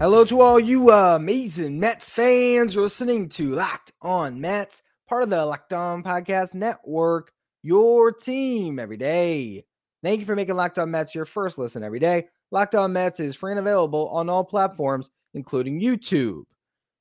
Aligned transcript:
Hello 0.00 0.24
to 0.24 0.40
all 0.40 0.58
you 0.58 0.90
uh, 0.90 1.16
amazing 1.16 1.78
Mets 1.78 2.08
fans 2.08 2.74
You're 2.74 2.84
listening 2.84 3.28
to 3.28 3.50
Locked 3.50 3.92
On 4.00 4.40
Mets, 4.40 4.82
part 5.06 5.24
of 5.24 5.28
the 5.28 5.44
Locked 5.44 5.74
On 5.74 6.02
Podcast 6.02 6.54
Network, 6.54 7.34
your 7.62 8.10
team 8.10 8.78
every 8.78 8.96
day. 8.96 9.66
Thank 10.02 10.20
you 10.20 10.24
for 10.24 10.34
making 10.34 10.56
Locked 10.56 10.78
On 10.78 10.90
Mets 10.90 11.14
your 11.14 11.26
first 11.26 11.58
listen 11.58 11.84
every 11.84 11.98
day. 11.98 12.28
Locked 12.50 12.74
On 12.76 12.90
Mets 12.94 13.20
is 13.20 13.36
free 13.36 13.52
and 13.52 13.60
available 13.60 14.08
on 14.08 14.30
all 14.30 14.42
platforms, 14.42 15.10
including 15.34 15.82
YouTube. 15.82 16.44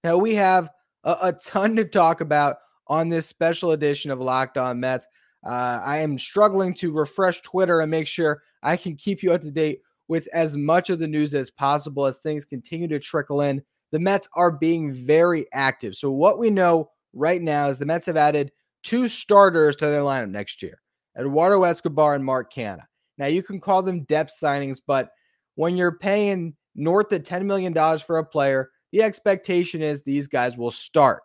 Now, 0.04 0.18
we 0.18 0.36
have 0.36 0.70
a, 1.06 1.16
a 1.22 1.32
ton 1.32 1.78
to 1.78 1.86
talk 1.86 2.20
about 2.20 2.58
on 2.88 3.08
this 3.08 3.26
special 3.26 3.72
edition 3.72 4.12
of 4.12 4.20
Locked 4.20 4.58
On 4.58 4.78
Mets. 4.78 5.08
Uh, 5.48 5.80
I 5.86 6.00
am 6.00 6.18
struggling 6.18 6.74
to 6.74 6.92
refresh 6.92 7.40
Twitter 7.44 7.80
and 7.80 7.90
make 7.90 8.08
sure 8.08 8.42
I 8.62 8.76
can 8.76 8.98
keep 8.98 9.24
you 9.24 9.32
up 9.32 9.40
to 9.44 9.52
date 9.52 9.84
with 10.10 10.28
as 10.34 10.58
much 10.58 10.90
of 10.90 11.00
the 11.00 11.08
news 11.08 11.34
as 11.34 11.50
possible 11.50 12.06
as 12.06 12.18
things 12.18 12.44
continue 12.44 12.90
to 12.90 13.00
trickle 13.00 13.42
in. 13.42 13.64
The 13.92 14.00
Mets 14.00 14.28
are 14.36 14.52
being 14.52 14.94
very 14.94 15.46
active. 15.54 15.96
So, 15.96 16.12
what 16.12 16.38
we 16.38 16.50
know 16.50 16.90
right 17.14 17.42
now 17.42 17.70
is 17.70 17.78
the 17.78 17.86
Mets 17.86 18.08
have 18.08 18.18
added 18.18 18.52
two 18.84 19.08
starters 19.08 19.78
to 19.78 19.86
their 19.88 20.02
lineup 20.02 20.30
next 20.30 20.62
year 20.62 20.82
Eduardo 21.18 21.64
Escobar 21.64 22.16
and 22.16 22.26
Mark 22.26 22.52
Canha. 22.54 22.84
Now, 23.18 23.28
you 23.28 23.44
can 23.44 23.60
call 23.60 23.82
them 23.82 24.04
depth 24.04 24.34
signings, 24.42 24.80
but 24.86 25.10
when 25.56 25.76
you're 25.76 25.98
paying 25.98 26.56
north 26.76 27.12
of 27.12 27.24
$10 27.24 27.44
million 27.44 27.74
for 28.00 28.18
a 28.18 28.26
player, 28.26 28.70
the 28.92 29.04
expectation 29.04 29.82
is 29.82 30.04
these 30.04 30.28
guys 30.28 30.58
will 30.58 30.72
start. 30.72 31.22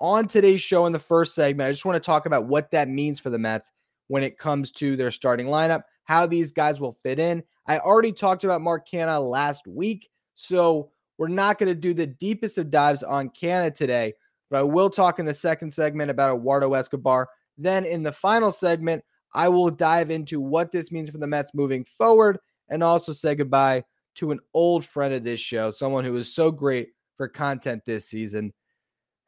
On 0.00 0.26
today's 0.26 0.60
show, 0.60 0.86
in 0.86 0.92
the 0.92 0.98
first 0.98 1.34
segment, 1.34 1.68
I 1.68 1.72
just 1.72 1.84
want 1.84 1.96
to 1.96 2.06
talk 2.06 2.26
about 2.26 2.46
what 2.46 2.70
that 2.70 2.88
means 2.88 3.18
for 3.18 3.30
the 3.30 3.38
Mets 3.38 3.70
when 4.08 4.22
it 4.22 4.38
comes 4.38 4.70
to 4.72 4.96
their 4.96 5.10
starting 5.10 5.46
lineup, 5.46 5.82
how 6.04 6.26
these 6.26 6.52
guys 6.52 6.80
will 6.80 6.92
fit 6.92 7.18
in, 7.18 7.42
I 7.66 7.78
already 7.78 8.12
talked 8.12 8.44
about 8.44 8.60
Mark 8.60 8.88
Canha 8.88 9.20
last 9.20 9.66
week, 9.66 10.08
so 10.34 10.90
we're 11.18 11.28
not 11.28 11.58
going 11.58 11.68
to 11.68 11.74
do 11.74 11.94
the 11.94 12.06
deepest 12.06 12.58
of 12.58 12.70
dives 12.70 13.02
on 13.02 13.30
Canha 13.30 13.74
today, 13.74 14.14
but 14.50 14.58
I 14.58 14.62
will 14.62 14.90
talk 14.90 15.18
in 15.18 15.26
the 15.26 15.34
second 15.34 15.72
segment 15.72 16.10
about 16.10 16.36
Eduardo 16.36 16.74
Escobar. 16.74 17.28
Then 17.56 17.84
in 17.84 18.02
the 18.02 18.12
final 18.12 18.50
segment, 18.50 19.04
I 19.34 19.48
will 19.48 19.70
dive 19.70 20.10
into 20.10 20.40
what 20.40 20.72
this 20.72 20.90
means 20.90 21.10
for 21.10 21.18
the 21.18 21.26
Mets 21.26 21.54
moving 21.54 21.84
forward 21.84 22.38
and 22.68 22.82
also 22.82 23.12
say 23.12 23.34
goodbye 23.34 23.84
to 24.16 24.30
an 24.30 24.40
old 24.52 24.84
friend 24.84 25.14
of 25.14 25.24
this 25.24 25.40
show, 25.40 25.70
someone 25.70 26.04
who 26.04 26.12
was 26.12 26.34
so 26.34 26.50
great 26.50 26.88
for 27.16 27.28
content 27.28 27.84
this 27.84 28.08
season. 28.08 28.52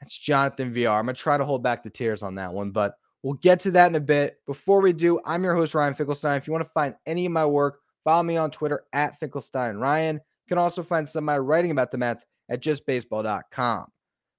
That's 0.00 0.18
Jonathan 0.18 0.72
Villar. 0.72 0.96
I'm 0.96 1.04
going 1.04 1.14
to 1.14 1.20
try 1.20 1.38
to 1.38 1.44
hold 1.44 1.62
back 1.62 1.82
the 1.82 1.90
tears 1.90 2.22
on 2.22 2.34
that 2.34 2.52
one, 2.52 2.70
but 2.70 2.96
we'll 3.22 3.34
get 3.34 3.60
to 3.60 3.70
that 3.72 3.86
in 3.86 3.94
a 3.94 4.00
bit. 4.00 4.38
Before 4.46 4.82
we 4.82 4.92
do, 4.92 5.20
I'm 5.24 5.44
your 5.44 5.54
host, 5.54 5.74
Ryan 5.74 5.94
Finkelstein. 5.94 6.36
If 6.36 6.46
you 6.46 6.52
want 6.52 6.66
to 6.66 6.70
find 6.70 6.94
any 7.06 7.26
of 7.26 7.32
my 7.32 7.46
work, 7.46 7.80
Follow 8.04 8.22
me 8.22 8.36
on 8.36 8.50
Twitter 8.50 8.84
at 8.92 9.18
Finkelstein 9.18 9.76
Ryan. 9.76 10.16
You 10.16 10.48
can 10.48 10.58
also 10.58 10.82
find 10.82 11.08
some 11.08 11.24
of 11.24 11.26
my 11.26 11.38
writing 11.38 11.70
about 11.70 11.90
the 11.90 11.98
Mets 11.98 12.26
at 12.50 12.62
justbaseball.com. 12.62 13.86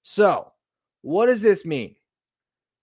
So, 0.04 0.52
what 1.02 1.26
does 1.26 1.42
this 1.42 1.66
mean? 1.66 1.96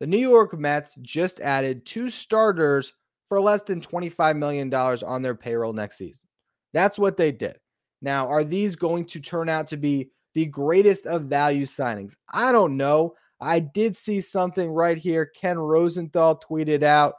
The 0.00 0.06
New 0.08 0.18
York 0.18 0.58
Mets 0.58 0.96
just 1.02 1.38
added 1.40 1.86
two 1.86 2.10
starters 2.10 2.92
for 3.28 3.40
less 3.40 3.62
than 3.62 3.80
$25 3.80 4.36
million 4.36 4.74
on 4.74 5.22
their 5.22 5.34
payroll 5.34 5.72
next 5.72 5.98
season. 5.98 6.28
That's 6.72 6.98
what 6.98 7.16
they 7.16 7.30
did. 7.30 7.58
Now, 8.00 8.26
are 8.26 8.42
these 8.42 8.74
going 8.74 9.04
to 9.06 9.20
turn 9.20 9.48
out 9.48 9.68
to 9.68 9.76
be 9.76 10.10
the 10.34 10.46
greatest 10.46 11.06
of 11.06 11.26
value 11.26 11.64
signings? 11.64 12.16
I 12.32 12.50
don't 12.50 12.76
know. 12.76 13.14
I 13.40 13.60
did 13.60 13.96
see 13.96 14.20
something 14.20 14.70
right 14.70 14.98
here. 14.98 15.26
Ken 15.26 15.58
Rosenthal 15.58 16.40
tweeted 16.40 16.82
out 16.82 17.14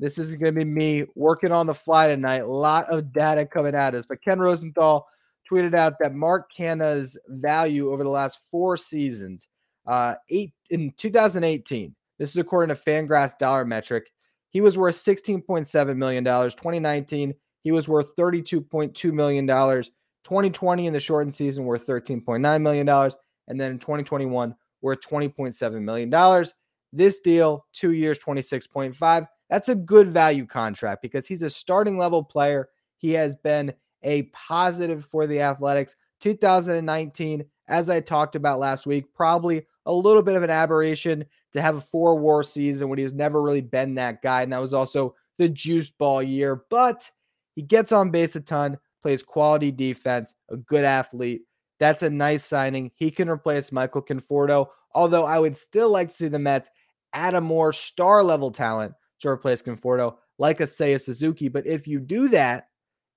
this 0.00 0.16
is 0.16 0.34
going 0.34 0.54
to 0.54 0.64
be 0.64 0.64
me 0.64 1.04
working 1.14 1.52
on 1.52 1.66
the 1.66 1.74
fly 1.74 2.08
tonight. 2.08 2.38
A 2.38 2.46
lot 2.46 2.88
of 2.88 3.12
data 3.12 3.44
coming 3.44 3.74
at 3.74 3.94
us. 3.94 4.06
But 4.06 4.22
Ken 4.22 4.40
Rosenthal 4.40 5.06
tweeted 5.48 5.74
out 5.74 5.94
that 6.00 6.14
Mark 6.14 6.50
Canha's 6.50 7.18
value 7.28 7.92
over 7.92 8.02
the 8.02 8.08
last 8.08 8.38
four 8.50 8.78
seasons, 8.78 9.46
uh, 9.86 10.14
eight 10.30 10.52
in 10.70 10.92
2018. 10.96 11.94
This 12.18 12.30
is 12.30 12.38
according 12.38 12.74
to 12.74 12.82
Fangraphs 12.82 13.36
Dollar 13.38 13.66
Metric. 13.66 14.10
He 14.48 14.62
was 14.62 14.78
worth 14.78 14.96
16.7 14.96 15.96
million 15.96 16.24
dollars. 16.24 16.54
2019, 16.54 17.34
he 17.62 17.70
was 17.70 17.86
worth 17.86 18.16
32.2 18.16 19.12
million 19.12 19.44
dollars. 19.44 19.90
2020 20.24 20.86
in 20.86 20.92
the 20.92 21.00
shortened 21.00 21.32
season 21.32 21.64
worth 21.64 21.86
13.9 21.86 22.62
million 22.62 22.86
dollars, 22.86 23.16
and 23.48 23.60
then 23.60 23.72
in 23.72 23.78
2021 23.78 24.54
worth 24.80 25.00
20.7 25.02 25.82
million 25.82 26.08
dollars. 26.08 26.54
This 26.92 27.20
deal, 27.20 27.66
two 27.72 27.92
years, 27.92 28.18
26.5 28.18 29.28
that's 29.50 29.68
a 29.68 29.74
good 29.74 30.08
value 30.08 30.46
contract 30.46 31.02
because 31.02 31.26
he's 31.26 31.42
a 31.42 31.50
starting 31.50 31.98
level 31.98 32.22
player. 32.22 32.68
He 32.96 33.12
has 33.12 33.34
been 33.34 33.74
a 34.02 34.22
positive 34.32 35.04
for 35.04 35.26
the 35.26 35.42
Athletics. 35.42 35.96
2019, 36.20 37.44
as 37.68 37.90
I 37.90 38.00
talked 38.00 38.36
about 38.36 38.60
last 38.60 38.86
week, 38.86 39.12
probably 39.12 39.66
a 39.86 39.92
little 39.92 40.22
bit 40.22 40.36
of 40.36 40.42
an 40.42 40.50
aberration 40.50 41.24
to 41.52 41.60
have 41.60 41.76
a 41.76 41.80
four 41.80 42.16
war 42.16 42.44
season 42.44 42.88
when 42.88 42.98
he's 42.98 43.12
never 43.12 43.42
really 43.42 43.60
been 43.60 43.94
that 43.96 44.22
guy. 44.22 44.42
And 44.42 44.52
that 44.52 44.60
was 44.60 44.74
also 44.74 45.16
the 45.38 45.48
juice 45.48 45.90
ball 45.90 46.22
year. 46.22 46.64
But 46.70 47.10
he 47.56 47.62
gets 47.62 47.90
on 47.90 48.10
base 48.10 48.36
a 48.36 48.40
ton, 48.40 48.78
plays 49.02 49.22
quality 49.22 49.72
defense, 49.72 50.34
a 50.48 50.56
good 50.56 50.84
athlete. 50.84 51.42
That's 51.80 52.02
a 52.02 52.10
nice 52.10 52.44
signing. 52.44 52.92
He 52.94 53.10
can 53.10 53.28
replace 53.28 53.72
Michael 53.72 54.02
Conforto, 54.02 54.68
although 54.94 55.24
I 55.24 55.38
would 55.38 55.56
still 55.56 55.88
like 55.88 56.10
to 56.10 56.14
see 56.14 56.28
the 56.28 56.38
Mets 56.38 56.70
add 57.12 57.34
a 57.34 57.40
more 57.40 57.72
star 57.72 58.22
level 58.22 58.52
talent 58.52 58.94
to 59.20 59.28
replace 59.28 59.62
Conforto, 59.62 60.16
like 60.38 60.60
a 60.60 60.64
Seiya 60.64 61.00
Suzuki. 61.00 61.48
But 61.48 61.66
if 61.66 61.86
you 61.86 62.00
do 62.00 62.28
that, 62.28 62.68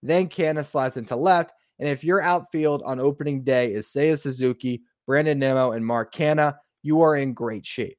then 0.02 0.28
Canha 0.28 0.64
slides 0.64 0.98
into 0.98 1.16
left. 1.16 1.54
And 1.80 1.90
if 1.90 2.04
your 2.04 2.22
outfield 2.22 2.84
on 2.86 3.00
opening 3.00 3.44
day 3.44 3.74
is 3.74 3.88
Seiya 3.88 4.20
Suzuki, 4.20 4.84
Brandon 5.08 5.40
Nimmo, 5.40 5.72
and 5.72 5.86
Mark 5.86 6.14
Canha, 6.14 6.56
you 6.84 7.02
are 7.02 7.16
in 7.16 7.34
great 7.34 7.66
shape. 7.66 7.98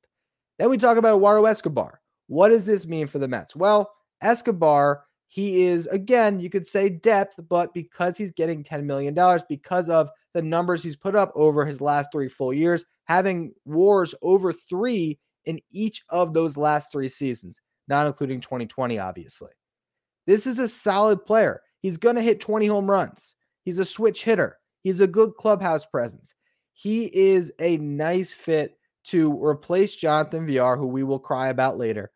Then 0.59 0.71
we 0.71 0.79
talk 0.79 0.97
about 0.97 1.17
Eduardo 1.17 1.47
Escobar. 1.47 2.01
What 2.29 2.51
does 2.51 2.67
this 2.67 2.87
mean 2.87 3.07
for 3.07 3.19
the 3.19 3.29
Mets? 3.29 3.57
Well, 3.57 3.91
Escobar, 4.23 5.05
he 5.27 5.65
is, 5.65 5.87
again, 5.89 6.39
you 6.39 6.49
could 6.49 6.67
say 6.67 6.89
depth, 6.89 7.35
but 7.49 7.75
because 7.75 8.17
he's 8.17 8.31
getting 8.31 8.63
$10 8.63 8.85
million, 8.85 9.17
because 9.49 9.89
of 9.89 10.09
the 10.33 10.43
numbers 10.43 10.83
he's 10.83 10.97
put 10.97 11.17
up 11.17 11.33
over 11.35 11.67
his 11.67 11.81
last 11.81 12.11
three 12.13 12.29
full 12.29 12.53
years, 12.53 12.85
having 13.05 13.53
wars 13.65 14.15
over 14.23 14.53
three 14.53 15.19
in 15.45 15.61
each 15.71 16.03
of 16.09 16.33
those 16.33 16.57
last 16.57 16.93
three 16.93 17.09
seasons 17.09 17.61
not 17.89 18.07
including 18.07 18.41
2020, 18.41 18.99
obviously. 18.99 19.51
This 20.27 20.47
is 20.47 20.59
a 20.59 20.69
solid 20.69 21.25
player. 21.25 21.61
He's 21.81 21.99
going 21.99 22.17
to 22.17 22.23
hit 22.23 22.41
20 22.41 22.67
home 22.67 22.91
runs. 22.91 23.37
He's 23.65 23.79
a 23.79 23.85
switch 23.85 24.25
hitter. 24.25 24.59
He's 24.83 25.01
a 25.01 25.07
good 25.07 25.35
clubhouse 25.39 25.87
presence. 25.87 26.35
He 26.73 27.05
is 27.15 27.53
a 27.59 27.77
nice 27.79 28.33
fit 28.33 28.79
to 29.05 29.33
replace 29.43 29.97
Jonathan 29.97 30.47
Villar, 30.47 30.77
who 30.77 30.87
we 30.87 31.03
will 31.03 31.19
cry 31.19 31.49
about 31.49 31.79
later. 31.79 32.11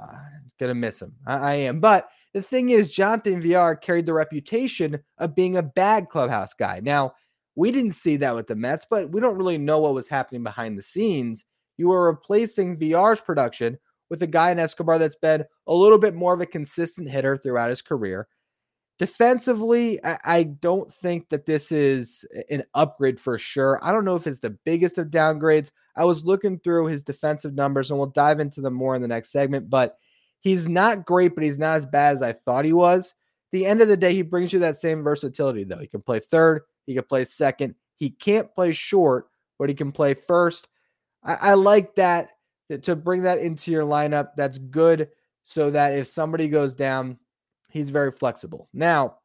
Uh, 0.00 0.16
gonna 0.58 0.74
miss 0.74 1.00
him. 1.00 1.14
I, 1.26 1.36
I 1.36 1.54
am. 1.54 1.80
But 1.80 2.08
the 2.34 2.42
thing 2.42 2.70
is, 2.70 2.92
Jonathan 2.92 3.40
Villar 3.40 3.76
carried 3.76 4.06
the 4.06 4.12
reputation 4.12 4.98
of 5.18 5.34
being 5.34 5.56
a 5.56 5.62
bad 5.62 6.08
clubhouse 6.08 6.54
guy. 6.54 6.80
Now, 6.82 7.14
we 7.54 7.70
didn't 7.70 7.92
see 7.92 8.16
that 8.16 8.34
with 8.34 8.46
the 8.46 8.56
Mets, 8.56 8.86
but 8.88 9.10
we 9.10 9.20
don't 9.20 9.36
really 9.36 9.58
know 9.58 9.80
what 9.80 9.94
was 9.94 10.08
happening 10.08 10.42
behind 10.42 10.78
the 10.78 10.82
scenes. 10.82 11.44
You 11.76 11.92
are 11.92 12.06
replacing 12.06 12.78
Villar's 12.78 13.20
production 13.20 13.78
with 14.12 14.22
a 14.22 14.26
guy 14.26 14.50
in 14.50 14.58
Escobar 14.58 14.98
that's 14.98 15.16
been 15.16 15.42
a 15.66 15.72
little 15.72 15.96
bit 15.96 16.14
more 16.14 16.34
of 16.34 16.42
a 16.42 16.46
consistent 16.46 17.08
hitter 17.08 17.34
throughout 17.34 17.70
his 17.70 17.80
career. 17.80 18.28
Defensively, 18.98 19.98
I, 20.04 20.42
don't 20.42 20.92
think 20.92 21.30
that 21.30 21.46
this 21.46 21.72
is 21.72 22.26
an 22.50 22.62
upgrade 22.74 23.18
for 23.18 23.38
sure. 23.38 23.80
I 23.82 23.90
don't 23.90 24.04
know 24.04 24.14
if 24.14 24.26
it's 24.26 24.40
the 24.40 24.58
biggest 24.66 24.98
of 24.98 25.06
downgrades. 25.06 25.70
I 25.96 26.04
was 26.04 26.26
looking 26.26 26.58
through 26.58 26.88
his 26.88 27.02
defensive 27.02 27.54
numbers 27.54 27.90
and 27.90 27.98
we'll 27.98 28.08
dive 28.08 28.38
into 28.38 28.60
them 28.60 28.74
more 28.74 28.94
in 28.94 29.00
the 29.00 29.08
next 29.08 29.32
segment, 29.32 29.70
but 29.70 29.96
he's 30.40 30.68
not 30.68 31.06
great, 31.06 31.34
but 31.34 31.42
he's 31.42 31.58
not 31.58 31.76
as 31.76 31.86
bad 31.86 32.14
as 32.14 32.20
I 32.20 32.32
thought 32.32 32.66
he 32.66 32.74
was. 32.74 33.14
the 33.50 33.64
end 33.64 33.80
of 33.80 33.88
the 33.88 33.96
day, 33.96 34.12
he 34.12 34.20
brings 34.20 34.52
you 34.52 34.58
that 34.58 34.76
same 34.76 35.02
versatility, 35.02 35.64
though. 35.64 35.78
He 35.78 35.86
can 35.86 36.02
play 36.02 36.20
third, 36.20 36.64
he 36.84 36.94
can 36.94 37.04
play 37.04 37.24
second. 37.24 37.76
He 37.96 38.10
can't 38.10 38.54
play 38.54 38.72
short, 38.72 39.28
but 39.58 39.70
he 39.70 39.74
can 39.74 39.90
play 39.90 40.12
first. 40.12 40.68
I, 41.24 41.34
I 41.40 41.54
like 41.54 41.94
that 41.94 42.28
to 42.78 42.96
bring 42.96 43.22
that 43.22 43.38
into 43.38 43.70
your 43.70 43.84
lineup. 43.84 44.30
That's 44.36 44.58
good 44.58 45.08
so 45.42 45.70
that 45.70 45.94
if 45.94 46.06
somebody 46.06 46.48
goes 46.48 46.72
down, 46.72 47.18
he's 47.70 47.90
very 47.90 48.12
flexible. 48.12 48.68
Now, 48.72 49.18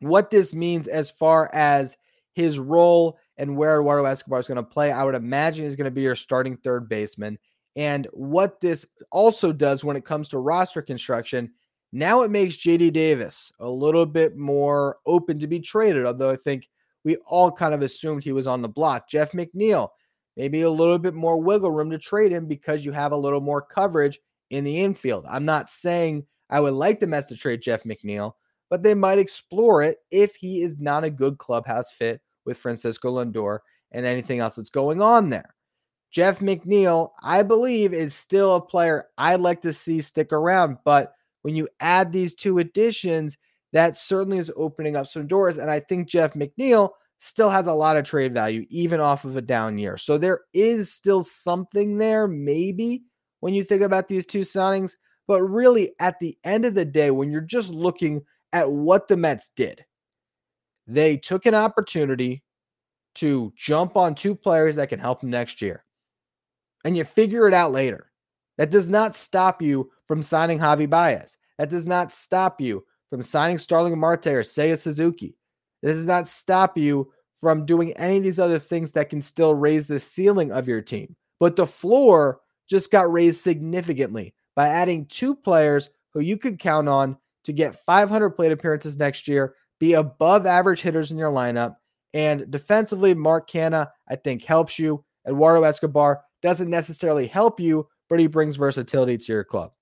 what 0.00 0.30
this 0.30 0.54
means 0.54 0.86
as 0.86 1.10
far 1.10 1.50
as 1.52 1.96
his 2.34 2.58
role 2.58 3.18
and 3.36 3.56
where 3.56 3.80
Eduardo 3.80 4.04
Escobar 4.04 4.38
is 4.38 4.48
going 4.48 4.56
to 4.56 4.62
play, 4.62 4.92
I 4.92 5.04
would 5.04 5.14
imagine 5.14 5.64
is 5.64 5.76
going 5.76 5.86
to 5.86 5.90
be 5.90 6.02
your 6.02 6.16
starting 6.16 6.56
third 6.56 6.88
baseman. 6.88 7.38
And 7.76 8.06
what 8.12 8.60
this 8.60 8.86
also 9.10 9.52
does 9.52 9.84
when 9.84 9.96
it 9.96 10.04
comes 10.04 10.28
to 10.30 10.38
roster 10.38 10.82
construction, 10.82 11.52
now 11.92 12.22
it 12.22 12.30
makes 12.30 12.56
JD 12.56 12.92
Davis 12.92 13.52
a 13.60 13.68
little 13.68 14.06
bit 14.06 14.36
more 14.36 14.96
open 15.06 15.38
to 15.38 15.46
be 15.46 15.60
traded, 15.60 16.04
although 16.04 16.30
I 16.30 16.36
think 16.36 16.68
we 17.04 17.16
all 17.26 17.50
kind 17.50 17.72
of 17.72 17.82
assumed 17.82 18.22
he 18.22 18.32
was 18.32 18.46
on 18.46 18.62
the 18.62 18.68
block. 18.68 19.08
Jeff 19.08 19.32
McNeil, 19.32 19.88
maybe 20.38 20.62
a 20.62 20.70
little 20.70 20.98
bit 20.98 21.14
more 21.14 21.36
wiggle 21.36 21.72
room 21.72 21.90
to 21.90 21.98
trade 21.98 22.32
him 22.32 22.46
because 22.46 22.84
you 22.84 22.92
have 22.92 23.12
a 23.12 23.16
little 23.16 23.40
more 23.40 23.60
coverage 23.60 24.20
in 24.50 24.64
the 24.64 24.80
infield. 24.80 25.26
I'm 25.28 25.44
not 25.44 25.68
saying 25.68 26.24
I 26.48 26.60
would 26.60 26.74
like 26.74 27.00
the 27.00 27.06
Mets 27.06 27.26
to 27.26 27.36
trade 27.36 27.60
Jeff 27.60 27.82
McNeil, 27.82 28.32
but 28.70 28.82
they 28.82 28.94
might 28.94 29.18
explore 29.18 29.82
it 29.82 29.98
if 30.10 30.36
he 30.36 30.62
is 30.62 30.78
not 30.78 31.04
a 31.04 31.10
good 31.10 31.36
clubhouse 31.38 31.90
fit 31.90 32.22
with 32.46 32.56
Francisco 32.56 33.12
Lindor 33.12 33.58
and 33.90 34.06
anything 34.06 34.38
else 34.38 34.54
that's 34.54 34.70
going 34.70 35.02
on 35.02 35.28
there. 35.28 35.54
Jeff 36.10 36.38
McNeil, 36.38 37.10
I 37.22 37.42
believe, 37.42 37.92
is 37.92 38.14
still 38.14 38.54
a 38.54 38.60
player 38.60 39.06
I'd 39.18 39.40
like 39.40 39.60
to 39.62 39.72
see 39.72 40.00
stick 40.00 40.32
around. 40.32 40.78
But 40.84 41.12
when 41.42 41.54
you 41.54 41.68
add 41.80 42.12
these 42.12 42.34
two 42.34 42.60
additions, 42.60 43.36
that 43.72 43.96
certainly 43.96 44.38
is 44.38 44.52
opening 44.56 44.96
up 44.96 45.06
some 45.06 45.26
doors. 45.26 45.58
And 45.58 45.70
I 45.70 45.80
think 45.80 46.08
Jeff 46.08 46.32
McNeil 46.32 46.90
still 47.18 47.50
has 47.50 47.66
a 47.66 47.72
lot 47.72 47.96
of 47.96 48.04
trade 48.04 48.32
value, 48.32 48.64
even 48.68 49.00
off 49.00 49.24
of 49.24 49.36
a 49.36 49.42
down 49.42 49.78
year. 49.78 49.96
So 49.96 50.18
there 50.18 50.40
is 50.52 50.92
still 50.92 51.22
something 51.22 51.98
there, 51.98 52.28
maybe, 52.28 53.02
when 53.40 53.54
you 53.54 53.64
think 53.64 53.82
about 53.82 54.08
these 54.08 54.26
two 54.26 54.40
signings. 54.40 54.92
But 55.26 55.42
really, 55.42 55.92
at 56.00 56.18
the 56.20 56.38
end 56.44 56.64
of 56.64 56.74
the 56.74 56.84
day, 56.84 57.10
when 57.10 57.30
you're 57.30 57.40
just 57.40 57.70
looking 57.70 58.22
at 58.52 58.70
what 58.70 59.08
the 59.08 59.16
Mets 59.16 59.50
did, 59.50 59.84
they 60.86 61.16
took 61.16 61.44
an 61.44 61.54
opportunity 61.54 62.42
to 63.16 63.52
jump 63.56 63.96
on 63.96 64.14
two 64.14 64.34
players 64.34 64.76
that 64.76 64.88
can 64.88 65.00
help 65.00 65.20
them 65.20 65.30
next 65.30 65.60
year. 65.60 65.84
And 66.84 66.96
you 66.96 67.04
figure 67.04 67.46
it 67.48 67.54
out 67.54 67.72
later. 67.72 68.10
That 68.56 68.70
does 68.70 68.90
not 68.90 69.16
stop 69.16 69.60
you 69.60 69.90
from 70.06 70.22
signing 70.22 70.58
Javi 70.58 70.88
Baez. 70.88 71.36
That 71.58 71.70
does 71.70 71.86
not 71.86 72.12
stop 72.12 72.60
you 72.60 72.84
from 73.10 73.22
signing 73.22 73.58
Starling 73.58 73.98
Marte 73.98 74.28
or 74.28 74.40
Seiya 74.40 74.78
Suzuki. 74.78 75.37
It 75.82 75.88
does 75.88 76.06
not 76.06 76.28
stop 76.28 76.76
you 76.76 77.10
from 77.40 77.66
doing 77.66 77.92
any 77.92 78.16
of 78.16 78.24
these 78.24 78.38
other 78.38 78.58
things 78.58 78.92
that 78.92 79.10
can 79.10 79.20
still 79.20 79.54
raise 79.54 79.86
the 79.86 80.00
ceiling 80.00 80.50
of 80.50 80.66
your 80.66 80.80
team. 80.80 81.14
But 81.38 81.56
the 81.56 81.66
floor 81.66 82.40
just 82.68 82.90
got 82.90 83.12
raised 83.12 83.40
significantly 83.40 84.34
by 84.56 84.68
adding 84.68 85.06
two 85.06 85.34
players 85.34 85.90
who 86.12 86.20
you 86.20 86.36
could 86.36 86.58
count 86.58 86.88
on 86.88 87.16
to 87.44 87.52
get 87.52 87.76
500 87.76 88.30
plate 88.30 88.52
appearances 88.52 88.98
next 88.98 89.28
year, 89.28 89.54
be 89.78 89.94
above 89.94 90.46
average 90.46 90.80
hitters 90.80 91.12
in 91.12 91.18
your 91.18 91.32
lineup. 91.32 91.76
And 92.12 92.50
defensively, 92.50 93.14
Mark 93.14 93.48
Canha, 93.48 93.88
I 94.10 94.16
think, 94.16 94.44
helps 94.44 94.78
you. 94.78 95.04
Eduardo 95.26 95.62
Escobar 95.62 96.22
doesn't 96.42 96.70
necessarily 96.70 97.26
help 97.26 97.60
you, 97.60 97.86
but 98.08 98.18
he 98.18 98.26
brings 98.26 98.56
versatility 98.56 99.18
to 99.18 99.32
your 99.32 99.44
club. 99.44 99.72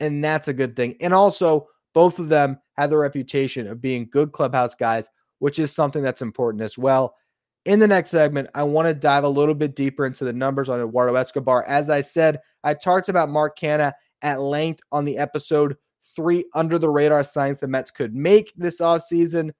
And 0.00 0.22
that's 0.22 0.48
a 0.48 0.54
good 0.54 0.76
thing. 0.76 0.96
And 1.00 1.12
also, 1.12 1.68
both 1.94 2.18
of 2.18 2.28
them 2.28 2.58
have 2.76 2.90
the 2.90 2.98
reputation 2.98 3.66
of 3.66 3.80
being 3.80 4.08
good 4.10 4.32
clubhouse 4.32 4.74
guys, 4.74 5.10
which 5.42 5.58
is 5.58 5.72
something 5.72 6.04
that's 6.04 6.22
important 6.22 6.62
as 6.62 6.78
well. 6.78 7.16
In 7.64 7.80
the 7.80 7.88
next 7.88 8.10
segment, 8.10 8.48
I 8.54 8.62
want 8.62 8.86
to 8.86 8.94
dive 8.94 9.24
a 9.24 9.28
little 9.28 9.56
bit 9.56 9.74
deeper 9.74 10.06
into 10.06 10.24
the 10.24 10.32
numbers 10.32 10.68
on 10.68 10.80
Eduardo 10.80 11.16
Escobar. 11.16 11.64
As 11.64 11.90
I 11.90 12.00
said, 12.00 12.38
I 12.62 12.74
talked 12.74 13.08
about 13.08 13.28
Mark 13.28 13.58
Canha 13.58 13.92
at 14.22 14.40
length 14.40 14.82
on 14.92 15.04
the 15.04 15.18
episode 15.18 15.76
three 16.14 16.44
under 16.54 16.78
the 16.78 16.88
radar 16.88 17.24
signs 17.24 17.58
the 17.58 17.66
Mets 17.66 17.90
could 17.90 18.14
make 18.14 18.52
this 18.56 18.80
offseason. 18.80 19.50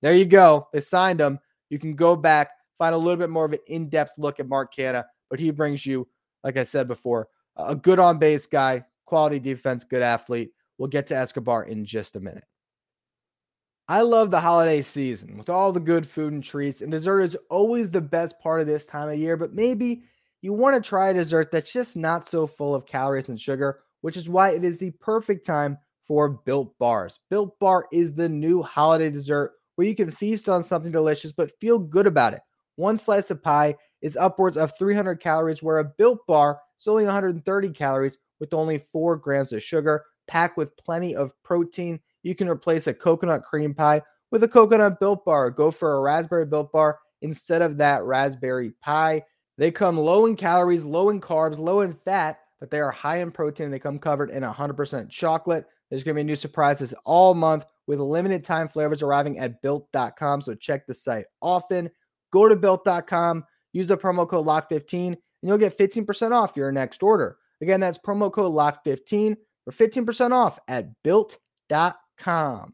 There 0.00 0.12
you 0.12 0.24
go. 0.24 0.66
They 0.72 0.80
signed 0.80 1.20
him. 1.20 1.38
You 1.70 1.78
can 1.78 1.94
go 1.94 2.16
back, 2.16 2.50
find 2.76 2.92
a 2.92 2.98
little 2.98 3.16
bit 3.16 3.30
more 3.30 3.44
of 3.44 3.52
an 3.52 3.60
in 3.68 3.88
depth 3.88 4.18
look 4.18 4.40
at 4.40 4.48
Mark 4.48 4.74
Canha, 4.74 5.04
but 5.30 5.38
he 5.38 5.52
brings 5.52 5.86
you, 5.86 6.08
like 6.42 6.56
I 6.56 6.64
said 6.64 6.88
before, 6.88 7.28
a 7.54 7.76
good 7.76 8.00
on 8.00 8.18
base 8.18 8.46
guy, 8.46 8.84
quality 9.04 9.38
defense, 9.38 9.84
good 9.84 10.02
athlete. 10.02 10.50
We'll 10.78 10.88
get 10.88 11.06
to 11.06 11.16
Escobar 11.16 11.66
in 11.66 11.84
just 11.84 12.16
a 12.16 12.20
minute. 12.20 12.42
I 13.88 14.02
love 14.02 14.30
the 14.30 14.40
holiday 14.40 14.80
season 14.82 15.36
with 15.36 15.48
all 15.48 15.72
the 15.72 15.80
good 15.80 16.06
food 16.06 16.32
and 16.32 16.42
treats, 16.42 16.82
and 16.82 16.90
dessert 16.90 17.20
is 17.20 17.36
always 17.50 17.90
the 17.90 18.00
best 18.00 18.38
part 18.40 18.60
of 18.60 18.66
this 18.66 18.86
time 18.86 19.08
of 19.08 19.18
year. 19.18 19.36
But 19.36 19.54
maybe 19.54 20.04
you 20.40 20.52
want 20.52 20.82
to 20.82 20.88
try 20.88 21.10
a 21.10 21.14
dessert 21.14 21.50
that's 21.50 21.72
just 21.72 21.96
not 21.96 22.26
so 22.26 22.46
full 22.46 22.74
of 22.74 22.86
calories 22.86 23.28
and 23.28 23.40
sugar 23.40 23.80
which 24.02 24.16
is 24.16 24.28
why 24.28 24.50
it 24.50 24.62
is 24.62 24.78
the 24.78 24.90
perfect 24.90 25.46
time 25.46 25.78
for 26.06 26.28
Built 26.28 26.76
Bars. 26.78 27.18
Built 27.30 27.58
Bar 27.58 27.86
is 27.92 28.14
the 28.14 28.28
new 28.28 28.62
holiday 28.62 29.10
dessert 29.10 29.54
where 29.76 29.86
you 29.86 29.94
can 29.94 30.10
feast 30.10 30.48
on 30.48 30.62
something 30.62 30.92
delicious 30.92 31.32
but 31.32 31.58
feel 31.60 31.78
good 31.78 32.06
about 32.06 32.34
it. 32.34 32.42
One 32.76 32.98
slice 32.98 33.30
of 33.30 33.42
pie 33.42 33.76
is 34.02 34.16
upwards 34.16 34.56
of 34.56 34.76
300 34.76 35.20
calories, 35.20 35.62
where 35.62 35.78
a 35.78 35.84
Built 35.84 36.26
Bar 36.26 36.60
is 36.78 36.86
only 36.86 37.04
130 37.04 37.70
calories 37.70 38.18
with 38.40 38.52
only 38.52 38.78
4 38.78 39.16
grams 39.16 39.52
of 39.52 39.62
sugar, 39.62 40.04
packed 40.26 40.56
with 40.56 40.76
plenty 40.76 41.14
of 41.14 41.32
protein. 41.44 42.00
You 42.22 42.34
can 42.34 42.48
replace 42.48 42.86
a 42.86 42.94
coconut 42.94 43.42
cream 43.42 43.74
pie 43.74 44.02
with 44.30 44.42
a 44.42 44.48
coconut 44.48 45.00
Built 45.00 45.24
Bar. 45.24 45.50
Go 45.50 45.70
for 45.70 45.96
a 45.96 46.00
raspberry 46.00 46.46
Built 46.46 46.72
Bar 46.72 46.98
instead 47.20 47.62
of 47.62 47.78
that 47.78 48.02
raspberry 48.04 48.72
pie. 48.82 49.22
They 49.58 49.70
come 49.70 49.98
low 49.98 50.26
in 50.26 50.36
calories, 50.36 50.84
low 50.84 51.10
in 51.10 51.20
carbs, 51.20 51.58
low 51.58 51.80
in 51.80 51.92
fat, 51.92 52.40
but 52.58 52.70
they 52.70 52.80
are 52.80 52.90
high 52.90 53.18
in 53.18 53.30
protein. 53.30 53.70
They 53.70 53.78
come 53.78 53.98
covered 53.98 54.30
in 54.30 54.42
100% 54.42 55.10
chocolate. 55.10 55.66
There's 55.90 56.04
going 56.04 56.16
to 56.16 56.20
be 56.20 56.24
new 56.24 56.36
surprises 56.36 56.94
all 57.04 57.34
month 57.34 57.66
with 57.86 58.00
limited 58.00 58.44
time 58.44 58.68
flavors 58.68 59.02
arriving 59.02 59.38
at 59.38 59.60
built.com. 59.60 60.40
So 60.40 60.54
check 60.54 60.86
the 60.86 60.94
site 60.94 61.26
often. 61.40 61.90
Go 62.32 62.48
to 62.48 62.56
built.com, 62.56 63.44
use 63.72 63.86
the 63.86 63.98
promo 63.98 64.26
code 64.26 64.46
LOCK15, 64.46 65.08
and 65.08 65.18
you'll 65.42 65.58
get 65.58 65.76
15% 65.76 66.32
off 66.32 66.56
your 66.56 66.72
next 66.72 67.02
order. 67.02 67.36
Again, 67.60 67.80
that's 67.80 67.98
promo 67.98 68.32
code 68.32 68.52
LOCK15 68.52 69.36
for 69.64 69.72
15% 69.72 70.32
off 70.32 70.58
at 70.66 70.88
built.com. 71.02 71.94
All 72.22 72.68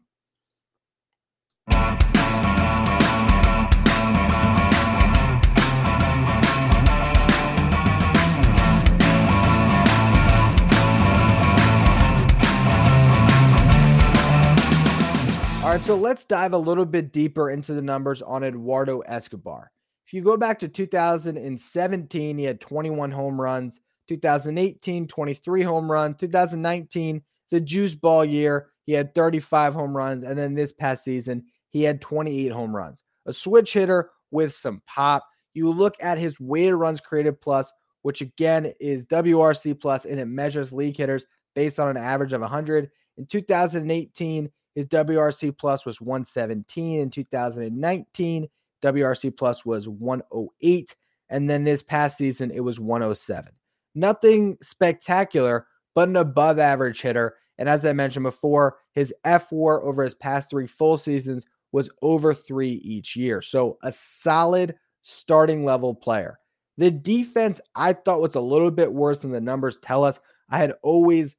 right, 15.75 15.81
so 15.81 15.95
let's 15.95 16.25
dive 16.25 16.53
a 16.53 16.57
little 16.57 16.85
bit 16.85 17.11
deeper 17.11 17.49
into 17.49 17.73
the 17.73 17.81
numbers 17.81 18.21
on 18.21 18.43
Eduardo 18.43 18.99
Escobar. 18.99 19.71
If 20.05 20.13
you 20.13 20.21
go 20.21 20.37
back 20.37 20.59
to 20.59 20.67
2017, 20.67 22.37
he 22.37 22.43
had 22.43 22.61
21 22.61 23.11
home 23.11 23.41
runs. 23.41 23.79
2018, 24.09 25.07
23 25.07 25.63
home 25.63 25.91
runs. 25.91 26.17
2019, 26.17 27.21
the 27.51 27.59
juice 27.59 27.95
ball 27.95 28.25
year, 28.25 28.67
he 28.89 28.95
had 28.95 29.13
35 29.13 29.75
home 29.75 29.95
runs. 29.95 30.23
And 30.23 30.35
then 30.35 30.55
this 30.55 30.71
past 30.71 31.03
season, 31.03 31.43
he 31.69 31.83
had 31.83 32.01
28 32.01 32.51
home 32.51 32.75
runs. 32.75 33.03
A 33.27 33.31
switch 33.31 33.71
hitter 33.71 34.09
with 34.31 34.55
some 34.55 34.81
pop. 34.87 35.27
You 35.53 35.69
look 35.69 35.93
at 36.01 36.17
his 36.17 36.39
weighted 36.39 36.73
runs 36.73 36.99
created 36.99 37.39
plus, 37.39 37.71
which 38.01 38.21
again 38.21 38.73
is 38.79 39.05
WRC 39.05 39.79
plus, 39.79 40.05
and 40.05 40.19
it 40.19 40.25
measures 40.25 40.73
league 40.73 40.97
hitters 40.97 41.27
based 41.53 41.79
on 41.79 41.87
an 41.87 41.97
average 41.97 42.33
of 42.33 42.41
100. 42.41 42.89
In 43.17 43.27
2018, 43.27 44.49
his 44.73 44.87
WRC 44.87 45.55
plus 45.55 45.85
was 45.85 46.01
117 46.01 46.99
in 46.99 47.11
2019. 47.11 48.49
WRC 48.81 49.37
plus 49.37 49.63
was 49.67 49.87
108. 49.87 50.95
And 51.29 51.47
then 51.47 51.63
this 51.63 51.83
past 51.83 52.17
season, 52.17 52.49
it 52.49 52.61
was 52.61 52.79
107. 52.79 53.53
Nothing 53.93 54.57
spectacular, 54.63 55.67
but 55.93 56.09
an 56.09 56.15
above 56.15 56.57
average 56.57 57.01
hitter. 57.01 57.35
And 57.59 57.69
as 57.69 57.85
I 57.85 57.93
mentioned 57.93 58.23
before, 58.23 58.77
his 58.93 59.13
fWAR 59.23 59.83
over 59.83 60.01
his 60.01 60.15
past 60.15 60.49
three 60.49 60.65
full 60.65 60.97
seasons 60.97 61.45
was 61.71 61.91
over 62.01 62.33
three 62.33 62.81
each 62.83 63.15
year. 63.15 63.41
So 63.43 63.77
a 63.83 63.91
solid 63.91 64.75
starting 65.03 65.63
level 65.63 65.93
player. 65.93 66.39
The 66.77 66.89
defense 66.89 67.61
I 67.75 67.93
thought 67.93 68.21
was 68.21 68.35
a 68.35 68.41
little 68.41 68.71
bit 68.71 68.91
worse 68.91 69.19
than 69.19 69.31
the 69.31 69.41
numbers 69.41 69.77
tell 69.83 70.03
us. 70.03 70.19
I 70.49 70.57
had 70.57 70.73
always 70.81 71.35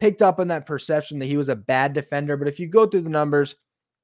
picked 0.00 0.22
up 0.22 0.40
on 0.40 0.48
that 0.48 0.66
perception 0.66 1.20
that 1.20 1.26
he 1.26 1.36
was 1.36 1.48
a 1.48 1.56
bad 1.56 1.92
defender. 1.92 2.36
But 2.36 2.48
if 2.48 2.58
you 2.58 2.66
go 2.66 2.86
through 2.86 3.02
the 3.02 3.10
numbers, 3.10 3.54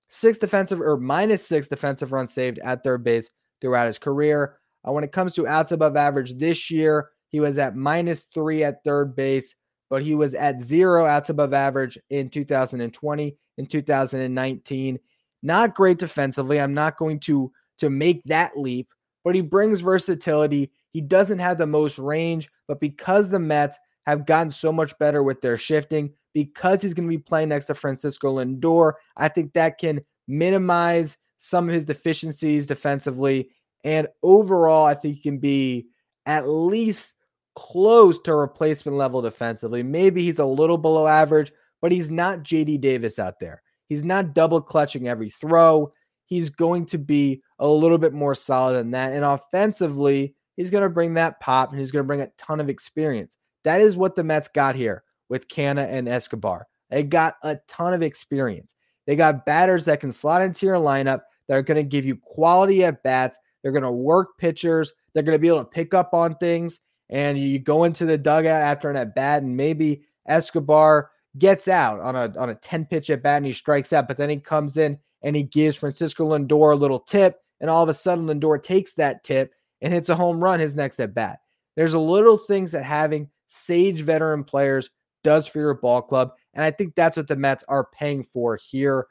six 0.08 0.38
defensive 0.38 0.80
or 0.80 0.96
minus 0.96 1.46
six 1.46 1.68
defensive 1.68 2.12
runs 2.12 2.32
saved 2.32 2.58
at 2.60 2.84
third 2.84 3.02
base 3.02 3.30
throughout 3.60 3.86
his 3.86 3.98
career. 3.98 4.58
Uh, 4.86 4.92
when 4.92 5.04
it 5.04 5.12
comes 5.12 5.34
to 5.34 5.46
outs 5.46 5.72
above 5.72 5.96
average 5.96 6.34
this 6.34 6.70
year, 6.70 7.10
he 7.28 7.40
was 7.40 7.58
at 7.58 7.74
minus 7.74 8.24
three 8.24 8.62
at 8.62 8.84
third 8.84 9.16
base, 9.16 9.56
but 9.90 10.02
he 10.02 10.14
was 10.14 10.34
at 10.34 10.60
zero 10.60 11.06
outs 11.06 11.30
above 11.30 11.52
average 11.52 11.98
in 12.10 12.28
2020 12.28 13.36
and 13.58 13.70
2019. 13.70 14.98
Not 15.42 15.74
great 15.74 15.98
defensively. 15.98 16.60
I'm 16.60 16.74
not 16.74 16.96
going 16.96 17.20
to 17.20 17.52
to 17.78 17.90
make 17.90 18.22
that 18.24 18.56
leap, 18.56 18.88
but 19.24 19.34
he 19.34 19.40
brings 19.40 19.80
versatility. 19.80 20.70
He 20.92 21.00
doesn't 21.00 21.40
have 21.40 21.58
the 21.58 21.66
most 21.66 21.98
range, 21.98 22.48
but 22.68 22.80
because 22.80 23.30
the 23.30 23.38
Mets 23.38 23.78
have 24.06 24.26
gotten 24.26 24.50
so 24.50 24.70
much 24.70 24.96
better 24.98 25.22
with 25.22 25.40
their 25.40 25.58
shifting 25.58 26.12
because 26.34 26.82
he's 26.82 26.94
going 26.94 27.08
to 27.08 27.16
be 27.16 27.22
playing 27.22 27.48
next 27.48 27.66
to 27.66 27.74
Francisco 27.74 28.36
Lindor. 28.36 28.92
I 29.16 29.28
think 29.28 29.52
that 29.54 29.78
can 29.78 30.00
minimize 30.28 31.16
some 31.38 31.68
of 31.68 31.74
his 31.74 31.84
deficiencies 31.84 32.66
defensively 32.66 33.50
And 33.84 34.08
overall, 34.22 34.86
I 34.86 34.94
think 34.94 35.16
he 35.16 35.22
can 35.22 35.38
be 35.38 35.86
at 36.26 36.48
least 36.48 37.13
close 37.54 38.18
to 38.20 38.34
replacement 38.34 38.96
level 38.96 39.22
defensively. 39.22 39.82
Maybe 39.82 40.22
he's 40.22 40.38
a 40.38 40.44
little 40.44 40.78
below 40.78 41.06
average, 41.06 41.52
but 41.80 41.92
he's 41.92 42.10
not 42.10 42.42
JD 42.42 42.80
Davis 42.80 43.18
out 43.18 43.38
there. 43.38 43.62
He's 43.88 44.04
not 44.04 44.34
double 44.34 44.60
clutching 44.60 45.08
every 45.08 45.30
throw. 45.30 45.92
He's 46.26 46.50
going 46.50 46.86
to 46.86 46.98
be 46.98 47.42
a 47.58 47.66
little 47.66 47.98
bit 47.98 48.12
more 48.12 48.34
solid 48.34 48.74
than 48.74 48.90
that. 48.92 49.12
And 49.12 49.24
offensively, 49.24 50.34
he's 50.56 50.70
going 50.70 50.82
to 50.82 50.88
bring 50.88 51.14
that 51.14 51.38
pop 51.40 51.70
and 51.70 51.78
he's 51.78 51.92
going 51.92 52.02
to 52.02 52.06
bring 52.06 52.22
a 52.22 52.30
ton 52.38 52.60
of 52.60 52.68
experience. 52.68 53.36
That 53.64 53.80
is 53.80 53.96
what 53.96 54.14
the 54.14 54.24
Mets 54.24 54.48
got 54.48 54.74
here 54.74 55.04
with 55.28 55.48
Canha 55.48 55.86
and 55.88 56.08
Escobar. 56.08 56.66
They 56.90 57.02
got 57.02 57.36
a 57.42 57.58
ton 57.68 57.94
of 57.94 58.02
experience. 58.02 58.74
They 59.06 59.16
got 59.16 59.46
batters 59.46 59.84
that 59.84 60.00
can 60.00 60.12
slot 60.12 60.42
into 60.42 60.66
your 60.66 60.76
lineup 60.76 61.22
that 61.48 61.56
are 61.56 61.62
going 61.62 61.76
to 61.76 61.82
give 61.82 62.06
you 62.06 62.16
quality 62.16 62.84
at 62.84 63.02
bats. 63.02 63.38
They're 63.62 63.72
going 63.72 63.82
to 63.82 63.90
work 63.90 64.38
pitchers. 64.38 64.92
They're 65.12 65.22
going 65.22 65.36
to 65.36 65.40
be 65.40 65.48
able 65.48 65.60
to 65.60 65.64
pick 65.64 65.94
up 65.94 66.14
on 66.14 66.34
things. 66.34 66.80
And 67.10 67.38
you 67.38 67.58
go 67.58 67.84
into 67.84 68.06
the 68.06 68.18
dugout 68.18 68.62
after 68.62 68.90
an 68.90 68.96
at 68.96 69.14
bat, 69.14 69.42
and 69.42 69.56
maybe 69.56 70.04
Escobar 70.26 71.10
gets 71.38 71.68
out 71.68 72.00
on 72.00 72.16
a 72.16 72.32
on 72.38 72.50
a 72.50 72.54
10 72.54 72.86
pitch 72.86 73.10
at 73.10 73.22
bat 73.22 73.38
and 73.38 73.46
he 73.46 73.52
strikes 73.52 73.92
out, 73.92 74.08
but 74.08 74.16
then 74.16 74.30
he 74.30 74.36
comes 74.36 74.76
in 74.76 74.98
and 75.22 75.34
he 75.34 75.42
gives 75.42 75.76
Francisco 75.76 76.30
Lindor 76.30 76.72
a 76.72 76.76
little 76.76 77.00
tip, 77.00 77.40
and 77.60 77.68
all 77.68 77.82
of 77.82 77.88
a 77.88 77.94
sudden 77.94 78.26
Lindor 78.26 78.62
takes 78.62 78.94
that 78.94 79.24
tip 79.24 79.52
and 79.80 79.92
hits 79.92 80.08
a 80.08 80.14
home 80.14 80.42
run 80.42 80.60
his 80.60 80.76
next 80.76 81.00
at 81.00 81.14
bat. 81.14 81.40
There's 81.76 81.94
a 81.94 81.98
little 81.98 82.38
things 82.38 82.72
that 82.72 82.84
having 82.84 83.28
sage 83.48 84.00
veteran 84.00 84.44
players 84.44 84.90
does 85.22 85.46
for 85.46 85.58
your 85.58 85.74
ball 85.74 86.02
club. 86.02 86.32
And 86.52 86.62
I 86.62 86.70
think 86.70 86.94
that's 86.94 87.16
what 87.16 87.26
the 87.26 87.36
Mets 87.36 87.64
are 87.68 87.88
paying 87.92 88.22
for 88.22 88.56
here. 88.56 89.06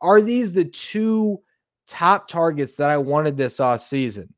Are 0.00 0.20
these 0.20 0.52
the 0.52 0.66
two 0.66 1.40
top 1.86 2.28
targets 2.28 2.74
that 2.74 2.90
I 2.90 2.98
wanted 2.98 3.36
this 3.36 3.60
off 3.60 3.80
season? 3.80 4.34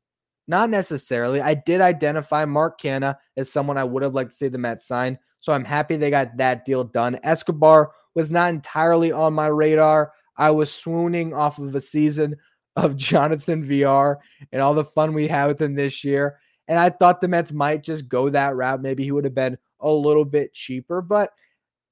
Not 0.49 0.71
necessarily. 0.71 1.41
I 1.41 1.53
did 1.53 1.79
identify 1.79 2.43
Mark 2.43 2.81
Canha 2.81 3.17
as 3.37 3.51
someone 3.51 3.77
I 3.77 3.83
would 3.83 4.01
have 4.01 4.15
liked 4.15 4.31
to 4.31 4.35
see 4.35 4.47
the 4.47 4.57
Mets 4.57 4.87
sign. 4.87 5.19
So 5.41 5.53
I'm 5.53 5.63
happy 5.63 5.95
they 5.95 6.09
got 6.09 6.37
that 6.37 6.65
deal 6.65 6.83
done. 6.83 7.19
Escobar 7.21 7.91
was 8.15 8.31
not 8.31 8.49
entirely 8.49 9.11
on 9.11 9.35
my 9.35 9.45
radar. 9.45 10.11
I 10.37 10.49
was 10.49 10.73
swooning 10.73 11.35
off 11.35 11.59
of 11.59 11.75
a 11.75 11.79
season 11.79 12.35
of 12.75 12.95
Jonathan 12.97 13.63
Villar 13.63 14.17
and 14.51 14.59
all 14.59 14.73
the 14.73 14.83
fun 14.83 15.13
we 15.13 15.27
had 15.27 15.45
with 15.45 15.61
him 15.61 15.75
this 15.75 16.03
year. 16.03 16.39
And 16.67 16.79
I 16.79 16.89
thought 16.89 17.21
the 17.21 17.27
Mets 17.27 17.51
might 17.51 17.83
just 17.83 18.09
go 18.09 18.27
that 18.29 18.55
route. 18.55 18.81
Maybe 18.81 19.03
he 19.03 19.11
would 19.11 19.25
have 19.25 19.35
been 19.35 19.55
a 19.81 19.91
little 19.91 20.25
bit 20.25 20.55
cheaper, 20.55 21.03
but 21.03 21.31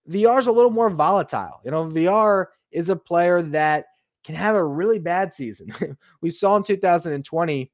Villar 0.08 0.40
is 0.40 0.48
a 0.48 0.52
little 0.52 0.72
more 0.72 0.90
volatile. 0.90 1.62
You 1.64 1.70
know, 1.70 1.84
Villar 1.84 2.50
is 2.72 2.90
a 2.90 2.96
player 2.96 3.44
that 3.44 3.86
can 4.24 4.34
have 4.34 4.56
a 4.56 4.66
really 4.66 4.98
bad 4.98 5.32
season. 5.32 5.76
we 6.22 6.32
saw 6.32 6.56
in 6.56 6.64
2020, 6.64 7.72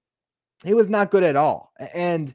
he 0.63 0.73
was 0.73 0.89
not 0.89 1.11
good 1.11 1.23
at 1.23 1.35
all. 1.35 1.73
And 1.93 2.33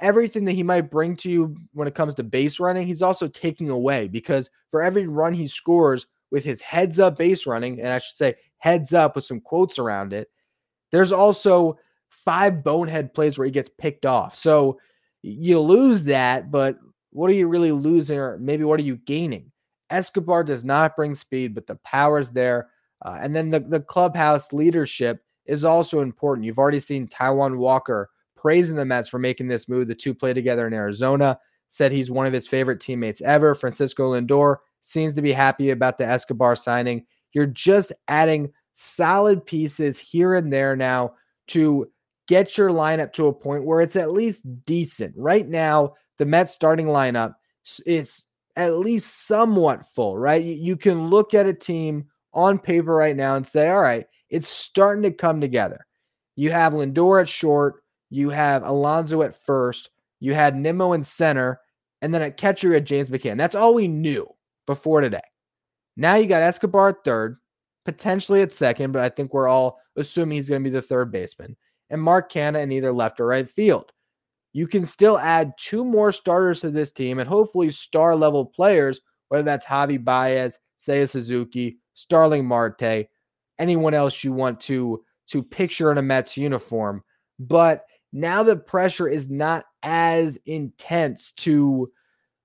everything 0.00 0.44
that 0.44 0.52
he 0.52 0.62
might 0.62 0.90
bring 0.90 1.16
to 1.16 1.30
you 1.30 1.56
when 1.72 1.88
it 1.88 1.94
comes 1.94 2.14
to 2.14 2.22
base 2.22 2.58
running, 2.58 2.86
he's 2.86 3.02
also 3.02 3.28
taking 3.28 3.70
away 3.70 4.08
because 4.08 4.50
for 4.70 4.82
every 4.82 5.06
run 5.06 5.34
he 5.34 5.46
scores 5.46 6.06
with 6.30 6.44
his 6.44 6.60
heads 6.60 6.98
up 6.98 7.16
base 7.16 7.46
running, 7.46 7.80
and 7.80 7.88
I 7.88 7.98
should 7.98 8.16
say 8.16 8.34
heads 8.58 8.92
up 8.94 9.14
with 9.14 9.24
some 9.24 9.40
quotes 9.40 9.78
around 9.78 10.12
it, 10.12 10.28
there's 10.90 11.12
also 11.12 11.78
five 12.08 12.64
bonehead 12.64 13.12
plays 13.14 13.36
where 13.36 13.44
he 13.44 13.50
gets 13.50 13.68
picked 13.68 14.06
off. 14.06 14.34
So 14.34 14.78
you 15.22 15.60
lose 15.60 16.04
that, 16.04 16.50
but 16.50 16.78
what 17.10 17.30
are 17.30 17.34
you 17.34 17.46
really 17.46 17.72
losing 17.72 18.18
or 18.18 18.38
maybe 18.38 18.64
what 18.64 18.80
are 18.80 18.84
you 18.84 18.96
gaining? 18.96 19.52
Escobar 19.90 20.44
does 20.44 20.64
not 20.64 20.96
bring 20.96 21.14
speed, 21.14 21.54
but 21.54 21.66
the 21.66 21.76
power 21.76 22.18
is 22.18 22.30
there. 22.30 22.68
Uh, 23.04 23.18
and 23.20 23.34
then 23.34 23.50
the, 23.50 23.60
the 23.60 23.80
clubhouse 23.80 24.52
leadership 24.52 25.22
is 25.46 25.64
also 25.64 26.00
important. 26.00 26.46
You've 26.46 26.58
already 26.58 26.80
seen 26.80 27.08
Taijuan 27.08 27.56
Walker 27.56 28.10
praising 28.36 28.76
the 28.76 28.84
Mets 28.84 29.08
for 29.08 29.18
making 29.18 29.48
this 29.48 29.68
move. 29.68 29.88
The 29.88 29.94
two 29.94 30.14
play 30.14 30.34
together 30.34 30.66
in 30.66 30.74
Arizona, 30.74 31.38
said 31.68 31.90
he's 31.90 32.10
one 32.10 32.26
of 32.26 32.32
his 32.32 32.46
favorite 32.46 32.80
teammates 32.80 33.20
ever. 33.22 33.54
Francisco 33.54 34.12
Lindor 34.12 34.56
seems 34.80 35.14
to 35.14 35.22
be 35.22 35.32
happy 35.32 35.70
about 35.70 35.98
the 35.98 36.06
Escobar 36.06 36.54
signing. 36.54 37.04
You're 37.32 37.46
just 37.46 37.92
adding 38.08 38.52
solid 38.74 39.44
pieces 39.44 39.98
here 39.98 40.34
and 40.34 40.52
there 40.52 40.76
now 40.76 41.14
to 41.48 41.90
get 42.26 42.56
your 42.56 42.70
lineup 42.70 43.12
to 43.14 43.26
a 43.26 43.32
point 43.32 43.64
where 43.64 43.80
it's 43.80 43.96
at 43.96 44.12
least 44.12 44.44
decent. 44.64 45.14
Right 45.16 45.48
now, 45.48 45.94
the 46.18 46.26
Mets 46.26 46.52
starting 46.52 46.86
lineup 46.86 47.34
is 47.86 48.24
at 48.56 48.76
least 48.76 49.26
somewhat 49.26 49.84
full, 49.84 50.16
right? 50.16 50.44
You 50.44 50.76
can 50.76 51.08
look 51.08 51.34
at 51.34 51.46
a 51.46 51.52
team 51.52 52.06
on 52.34 52.58
paper 52.58 52.94
right 52.94 53.16
now 53.16 53.36
and 53.36 53.46
say, 53.46 53.70
all 53.70 53.80
right, 53.80 54.06
it's 54.30 54.48
starting 54.48 55.02
to 55.04 55.10
come 55.10 55.40
together. 55.40 55.86
You 56.36 56.50
have 56.50 56.72
Lindor 56.72 57.20
at 57.20 57.28
short, 57.28 57.82
you 58.10 58.30
have 58.30 58.64
Alonso 58.64 59.22
at 59.22 59.38
first, 59.38 59.90
you 60.20 60.34
had 60.34 60.56
Nimmo 60.56 60.92
in 60.92 61.04
center, 61.04 61.60
and 62.02 62.12
then 62.12 62.22
at 62.22 62.36
catcher 62.36 62.68
you 62.68 62.74
had 62.74 62.86
James 62.86 63.08
McCann. 63.08 63.38
That's 63.38 63.54
all 63.54 63.74
we 63.74 63.88
knew 63.88 64.28
before 64.66 65.00
today. 65.00 65.20
Now 65.96 66.16
you 66.16 66.26
got 66.26 66.42
Escobar 66.42 66.88
at 66.88 67.04
third, 67.04 67.38
potentially 67.84 68.42
at 68.42 68.52
second, 68.52 68.92
but 68.92 69.02
I 69.02 69.08
think 69.08 69.32
we're 69.32 69.48
all 69.48 69.78
assuming 69.96 70.36
he's 70.36 70.48
going 70.48 70.62
to 70.62 70.68
be 70.68 70.74
the 70.74 70.82
third 70.82 71.12
baseman, 71.12 71.56
and 71.90 72.02
Mark 72.02 72.32
Canha 72.32 72.62
in 72.62 72.72
either 72.72 72.92
left 72.92 73.20
or 73.20 73.26
right 73.26 73.48
field 73.48 73.92
you 74.54 74.68
can 74.68 74.84
still 74.84 75.18
add 75.18 75.52
two 75.58 75.84
more 75.84 76.12
starters 76.12 76.60
to 76.60 76.70
this 76.70 76.92
team 76.92 77.18
and 77.18 77.28
hopefully 77.28 77.70
star 77.70 78.16
level 78.16 78.46
players, 78.46 79.00
whether 79.28 79.42
that's 79.42 79.66
Javi 79.66 80.02
Baez, 80.02 80.58
Seiya 80.78 81.08
Suzuki, 81.08 81.78
Starling 81.94 82.44
Marte, 82.44 83.06
anyone 83.58 83.94
else 83.94 84.24
you 84.24 84.32
want 84.32 84.60
to 84.60 85.02
to 85.28 85.42
picture 85.42 85.90
in 85.90 85.98
a 85.98 86.02
Mets 86.02 86.36
uniform. 86.36 87.02
But 87.38 87.86
now 88.12 88.42
the 88.42 88.56
pressure 88.56 89.08
is 89.08 89.30
not 89.30 89.64
as 89.82 90.38
intense 90.46 91.32
to 91.32 91.90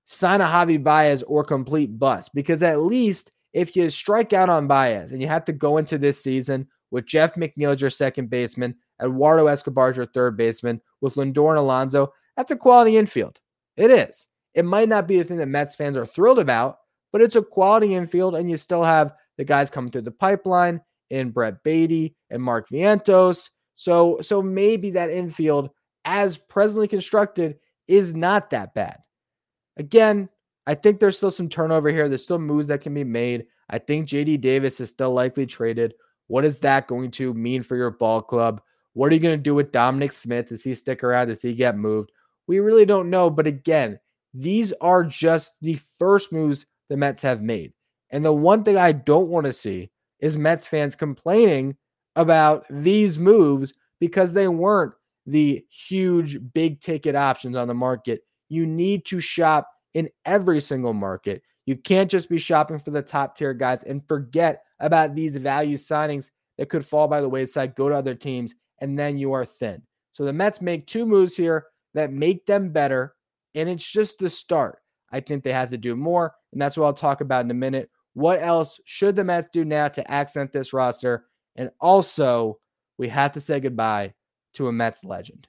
sign 0.06 0.40
a 0.40 0.44
Javi 0.44 0.82
Baez 0.82 1.22
or 1.22 1.44
complete 1.44 1.98
bust 1.98 2.30
because 2.34 2.62
at 2.62 2.80
least 2.80 3.30
if 3.52 3.76
you 3.76 3.90
strike 3.90 4.32
out 4.32 4.48
on 4.48 4.66
Baez 4.66 5.12
and 5.12 5.20
you 5.20 5.28
have 5.28 5.44
to 5.44 5.52
go 5.52 5.76
into 5.76 5.98
this 5.98 6.22
season 6.22 6.66
with 6.90 7.06
Jeff 7.06 7.34
McNeil 7.34 7.72
as 7.72 7.80
your 7.80 7.90
second 7.90 8.30
baseman, 8.30 8.74
Eduardo 9.02 9.46
Escobar 9.46 9.90
as 9.90 9.96
your 9.96 10.06
third 10.06 10.36
baseman, 10.36 10.80
with 11.00 11.14
Lindor 11.14 11.50
and 11.50 11.58
Alonso, 11.58 12.12
that's 12.36 12.50
a 12.50 12.56
quality 12.56 12.96
infield. 12.96 13.40
It 13.76 13.90
is. 13.90 14.26
It 14.54 14.64
might 14.64 14.88
not 14.88 15.06
be 15.06 15.18
the 15.18 15.24
thing 15.24 15.36
that 15.38 15.46
Mets 15.46 15.74
fans 15.74 15.96
are 15.96 16.06
thrilled 16.06 16.38
about, 16.38 16.78
but 17.12 17.22
it's 17.22 17.36
a 17.36 17.42
quality 17.42 17.94
infield, 17.94 18.34
and 18.34 18.50
you 18.50 18.56
still 18.56 18.82
have 18.82 19.14
the 19.40 19.44
guys 19.46 19.70
coming 19.70 19.90
through 19.90 20.02
the 20.02 20.10
pipeline 20.10 20.82
in 21.08 21.30
Brett 21.30 21.62
Baty 21.64 22.14
and 22.28 22.42
Mark 22.42 22.68
Vientos. 22.68 23.48
So, 23.74 24.18
so 24.20 24.42
maybe 24.42 24.90
that 24.90 25.08
infield, 25.08 25.70
as 26.04 26.36
presently 26.36 26.86
constructed, 26.86 27.56
is 27.88 28.14
not 28.14 28.50
that 28.50 28.74
bad. 28.74 28.98
Again, 29.78 30.28
I 30.66 30.74
think 30.74 31.00
there's 31.00 31.16
still 31.16 31.30
some 31.30 31.48
turnover 31.48 31.88
here. 31.88 32.06
There's 32.06 32.22
still 32.22 32.38
moves 32.38 32.66
that 32.66 32.82
can 32.82 32.92
be 32.92 33.02
made. 33.02 33.46
I 33.70 33.78
think 33.78 34.08
JD 34.08 34.42
Davis 34.42 34.78
is 34.78 34.90
still 34.90 35.14
likely 35.14 35.46
traded. 35.46 35.94
What 36.26 36.44
is 36.44 36.60
that 36.60 36.86
going 36.86 37.10
to 37.12 37.32
mean 37.32 37.62
for 37.62 37.76
your 37.76 37.92
ball 37.92 38.20
club? 38.20 38.60
What 38.92 39.10
are 39.10 39.14
you 39.14 39.22
going 39.22 39.38
to 39.38 39.42
do 39.42 39.54
with 39.54 39.72
Dominic 39.72 40.12
Smith? 40.12 40.50
Does 40.50 40.62
he 40.62 40.74
stick 40.74 41.02
around? 41.02 41.28
Does 41.28 41.40
he 41.40 41.54
get 41.54 41.78
moved? 41.78 42.12
We 42.46 42.60
really 42.60 42.84
don't 42.84 43.08
know. 43.08 43.30
But 43.30 43.46
again, 43.46 44.00
these 44.34 44.74
are 44.82 45.02
just 45.02 45.52
the 45.62 45.80
first 45.98 46.30
moves 46.30 46.66
the 46.90 46.98
Mets 46.98 47.22
have 47.22 47.40
made. 47.40 47.72
And 48.10 48.24
the 48.24 48.32
one 48.32 48.64
thing 48.64 48.76
I 48.76 48.92
don't 48.92 49.28
want 49.28 49.46
to 49.46 49.52
see 49.52 49.90
is 50.20 50.36
Mets 50.36 50.66
fans 50.66 50.94
complaining 50.94 51.76
about 52.16 52.66
these 52.70 53.18
moves 53.18 53.72
because 54.00 54.32
they 54.32 54.48
weren't 54.48 54.92
the 55.26 55.64
huge 55.70 56.38
big 56.52 56.80
ticket 56.80 57.14
options 57.14 57.56
on 57.56 57.68
the 57.68 57.74
market. 57.74 58.22
You 58.48 58.66
need 58.66 59.04
to 59.06 59.20
shop 59.20 59.68
in 59.94 60.08
every 60.24 60.60
single 60.60 60.92
market. 60.92 61.42
You 61.66 61.76
can't 61.76 62.10
just 62.10 62.28
be 62.28 62.38
shopping 62.38 62.78
for 62.78 62.90
the 62.90 63.02
top 63.02 63.36
tier 63.36 63.54
guys 63.54 63.84
and 63.84 64.06
forget 64.08 64.62
about 64.80 65.14
these 65.14 65.36
value 65.36 65.76
signings 65.76 66.30
that 66.58 66.68
could 66.68 66.84
fall 66.84 67.06
by 67.06 67.20
the 67.20 67.28
wayside, 67.28 67.74
go 67.74 67.88
to 67.88 67.94
other 67.94 68.14
teams, 68.14 68.54
and 68.80 68.98
then 68.98 69.18
you 69.18 69.32
are 69.32 69.44
thin. 69.44 69.82
So 70.12 70.24
the 70.24 70.32
Mets 70.32 70.60
make 70.60 70.86
two 70.86 71.06
moves 71.06 71.36
here 71.36 71.66
that 71.94 72.12
make 72.12 72.46
them 72.46 72.70
better, 72.70 73.14
and 73.54 73.68
it's 73.68 73.88
just 73.88 74.18
the 74.18 74.30
start. 74.30 74.78
I 75.12 75.20
think 75.20 75.42
they 75.42 75.52
have 75.52 75.70
to 75.70 75.78
do 75.78 75.96
more, 75.96 76.34
and 76.52 76.60
that's 76.60 76.76
what 76.76 76.86
I'll 76.86 76.92
talk 76.92 77.20
about 77.20 77.44
in 77.44 77.50
a 77.50 77.54
minute. 77.54 77.90
What 78.14 78.42
else 78.42 78.80
should 78.84 79.16
the 79.16 79.24
Mets 79.24 79.48
do 79.52 79.64
now 79.64 79.88
to 79.88 80.10
accent 80.10 80.52
this 80.52 80.72
roster? 80.72 81.26
And 81.56 81.70
also, 81.80 82.58
we 82.98 83.08
have 83.08 83.32
to 83.32 83.40
say 83.40 83.60
goodbye 83.60 84.14
to 84.54 84.68
a 84.68 84.72
Mets 84.72 85.04
legend. 85.04 85.46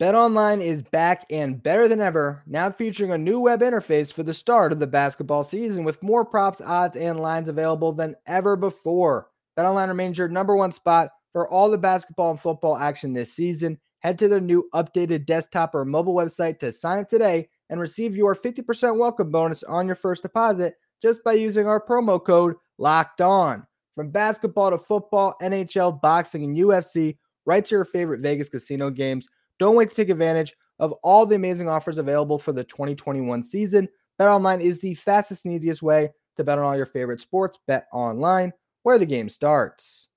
BetOnline 0.00 0.60
is 0.60 0.82
back 0.82 1.24
and 1.30 1.62
better 1.62 1.86
than 1.86 2.00
ever, 2.00 2.42
now 2.46 2.68
featuring 2.68 3.12
a 3.12 3.18
new 3.18 3.38
web 3.38 3.60
interface 3.60 4.12
for 4.12 4.24
the 4.24 4.34
start 4.34 4.72
of 4.72 4.80
the 4.80 4.88
basketball 4.88 5.44
season 5.44 5.84
with 5.84 6.02
more 6.02 6.24
props, 6.24 6.60
odds, 6.60 6.96
and 6.96 7.20
lines 7.20 7.46
available 7.46 7.92
than 7.92 8.16
ever 8.26 8.56
before. 8.56 9.28
BetOnline 9.56 9.88
remains 9.88 10.18
your 10.18 10.28
number 10.28 10.56
one 10.56 10.72
spot 10.72 11.10
for 11.32 11.48
all 11.48 11.70
the 11.70 11.78
basketball 11.78 12.32
and 12.32 12.40
football 12.40 12.76
action 12.76 13.12
this 13.12 13.32
season. 13.32 13.78
Head 14.00 14.18
to 14.18 14.26
their 14.26 14.40
new 14.40 14.68
updated 14.74 15.26
desktop 15.26 15.76
or 15.76 15.84
mobile 15.84 16.14
website 16.14 16.58
to 16.58 16.72
sign 16.72 16.98
up 16.98 17.08
today 17.08 17.48
and 17.70 17.80
receive 17.80 18.16
your 18.16 18.34
50% 18.34 18.98
welcome 18.98 19.30
bonus 19.30 19.62
on 19.62 19.86
your 19.86 19.96
first 19.96 20.22
deposit 20.22 20.74
just 21.04 21.22
by 21.22 21.34
using 21.34 21.66
our 21.66 21.78
promo 21.78 22.24
code 22.24 22.54
LOCKED 22.78 23.20
ON. 23.20 23.66
From 23.94 24.10
basketball 24.10 24.70
to 24.70 24.78
football, 24.78 25.36
NHL, 25.42 26.00
boxing, 26.00 26.44
and 26.44 26.56
UFC, 26.56 27.18
right 27.44 27.62
to 27.62 27.74
your 27.74 27.84
favorite 27.84 28.22
Vegas 28.22 28.48
casino 28.48 28.88
games. 28.88 29.28
Don't 29.58 29.76
wait 29.76 29.90
to 29.90 29.94
take 29.94 30.08
advantage 30.08 30.54
of 30.78 30.92
all 31.02 31.26
the 31.26 31.34
amazing 31.34 31.68
offers 31.68 31.98
available 31.98 32.38
for 32.38 32.54
the 32.54 32.64
2021 32.64 33.42
season. 33.42 33.86
BetOnline 34.18 34.62
is 34.62 34.80
the 34.80 34.94
fastest 34.94 35.44
and 35.44 35.52
easiest 35.52 35.82
way 35.82 36.08
to 36.38 36.42
bet 36.42 36.58
on 36.58 36.64
all 36.64 36.74
your 36.74 36.86
favorite 36.86 37.20
sports. 37.20 37.58
Bet 37.66 37.86
online, 37.92 38.54
where 38.82 38.96
the 38.96 39.04
game 39.04 39.28
starts. 39.28 40.08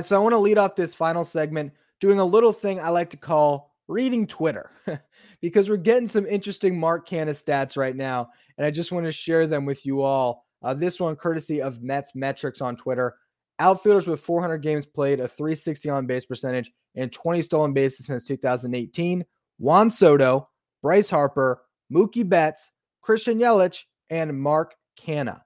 Right, 0.00 0.06
so 0.06 0.16
I 0.16 0.20
want 0.20 0.32
to 0.32 0.38
lead 0.38 0.56
off 0.56 0.74
this 0.76 0.94
final 0.94 1.26
segment 1.26 1.74
doing 2.00 2.20
a 2.20 2.24
little 2.24 2.54
thing 2.54 2.80
I 2.80 2.88
like 2.88 3.10
to 3.10 3.18
call 3.18 3.74
reading 3.86 4.26
Twitter 4.26 4.70
because 5.42 5.68
we're 5.68 5.76
getting 5.76 6.06
some 6.06 6.24
interesting 6.24 6.80
Mark 6.80 7.06
Canha 7.06 7.32
stats 7.32 7.76
right 7.76 7.94
now, 7.94 8.30
and 8.56 8.66
I 8.66 8.70
just 8.70 8.92
want 8.92 9.04
to 9.04 9.12
share 9.12 9.46
them 9.46 9.66
with 9.66 9.84
you 9.84 10.00
all. 10.00 10.46
Uh, 10.62 10.72
this 10.72 11.00
one, 11.00 11.16
courtesy 11.16 11.60
of 11.60 11.82
Mets 11.82 12.14
Metrics 12.14 12.62
on 12.62 12.76
Twitter. 12.76 13.14
Outfielders 13.58 14.06
with 14.06 14.20
400 14.20 14.62
games 14.62 14.86
played, 14.86 15.20
a 15.20 15.28
360 15.28 15.90
on 15.90 16.06
base 16.06 16.24
percentage, 16.24 16.72
and 16.94 17.12
20 17.12 17.42
stolen 17.42 17.74
bases 17.74 18.06
since 18.06 18.24
2018. 18.24 19.22
Juan 19.58 19.90
Soto, 19.90 20.48
Bryce 20.80 21.10
Harper, 21.10 21.60
Mookie 21.92 22.26
Betts, 22.26 22.70
Christian 23.02 23.38
Yelich, 23.38 23.84
and 24.08 24.40
Mark 24.40 24.76
Canha. 24.98 25.42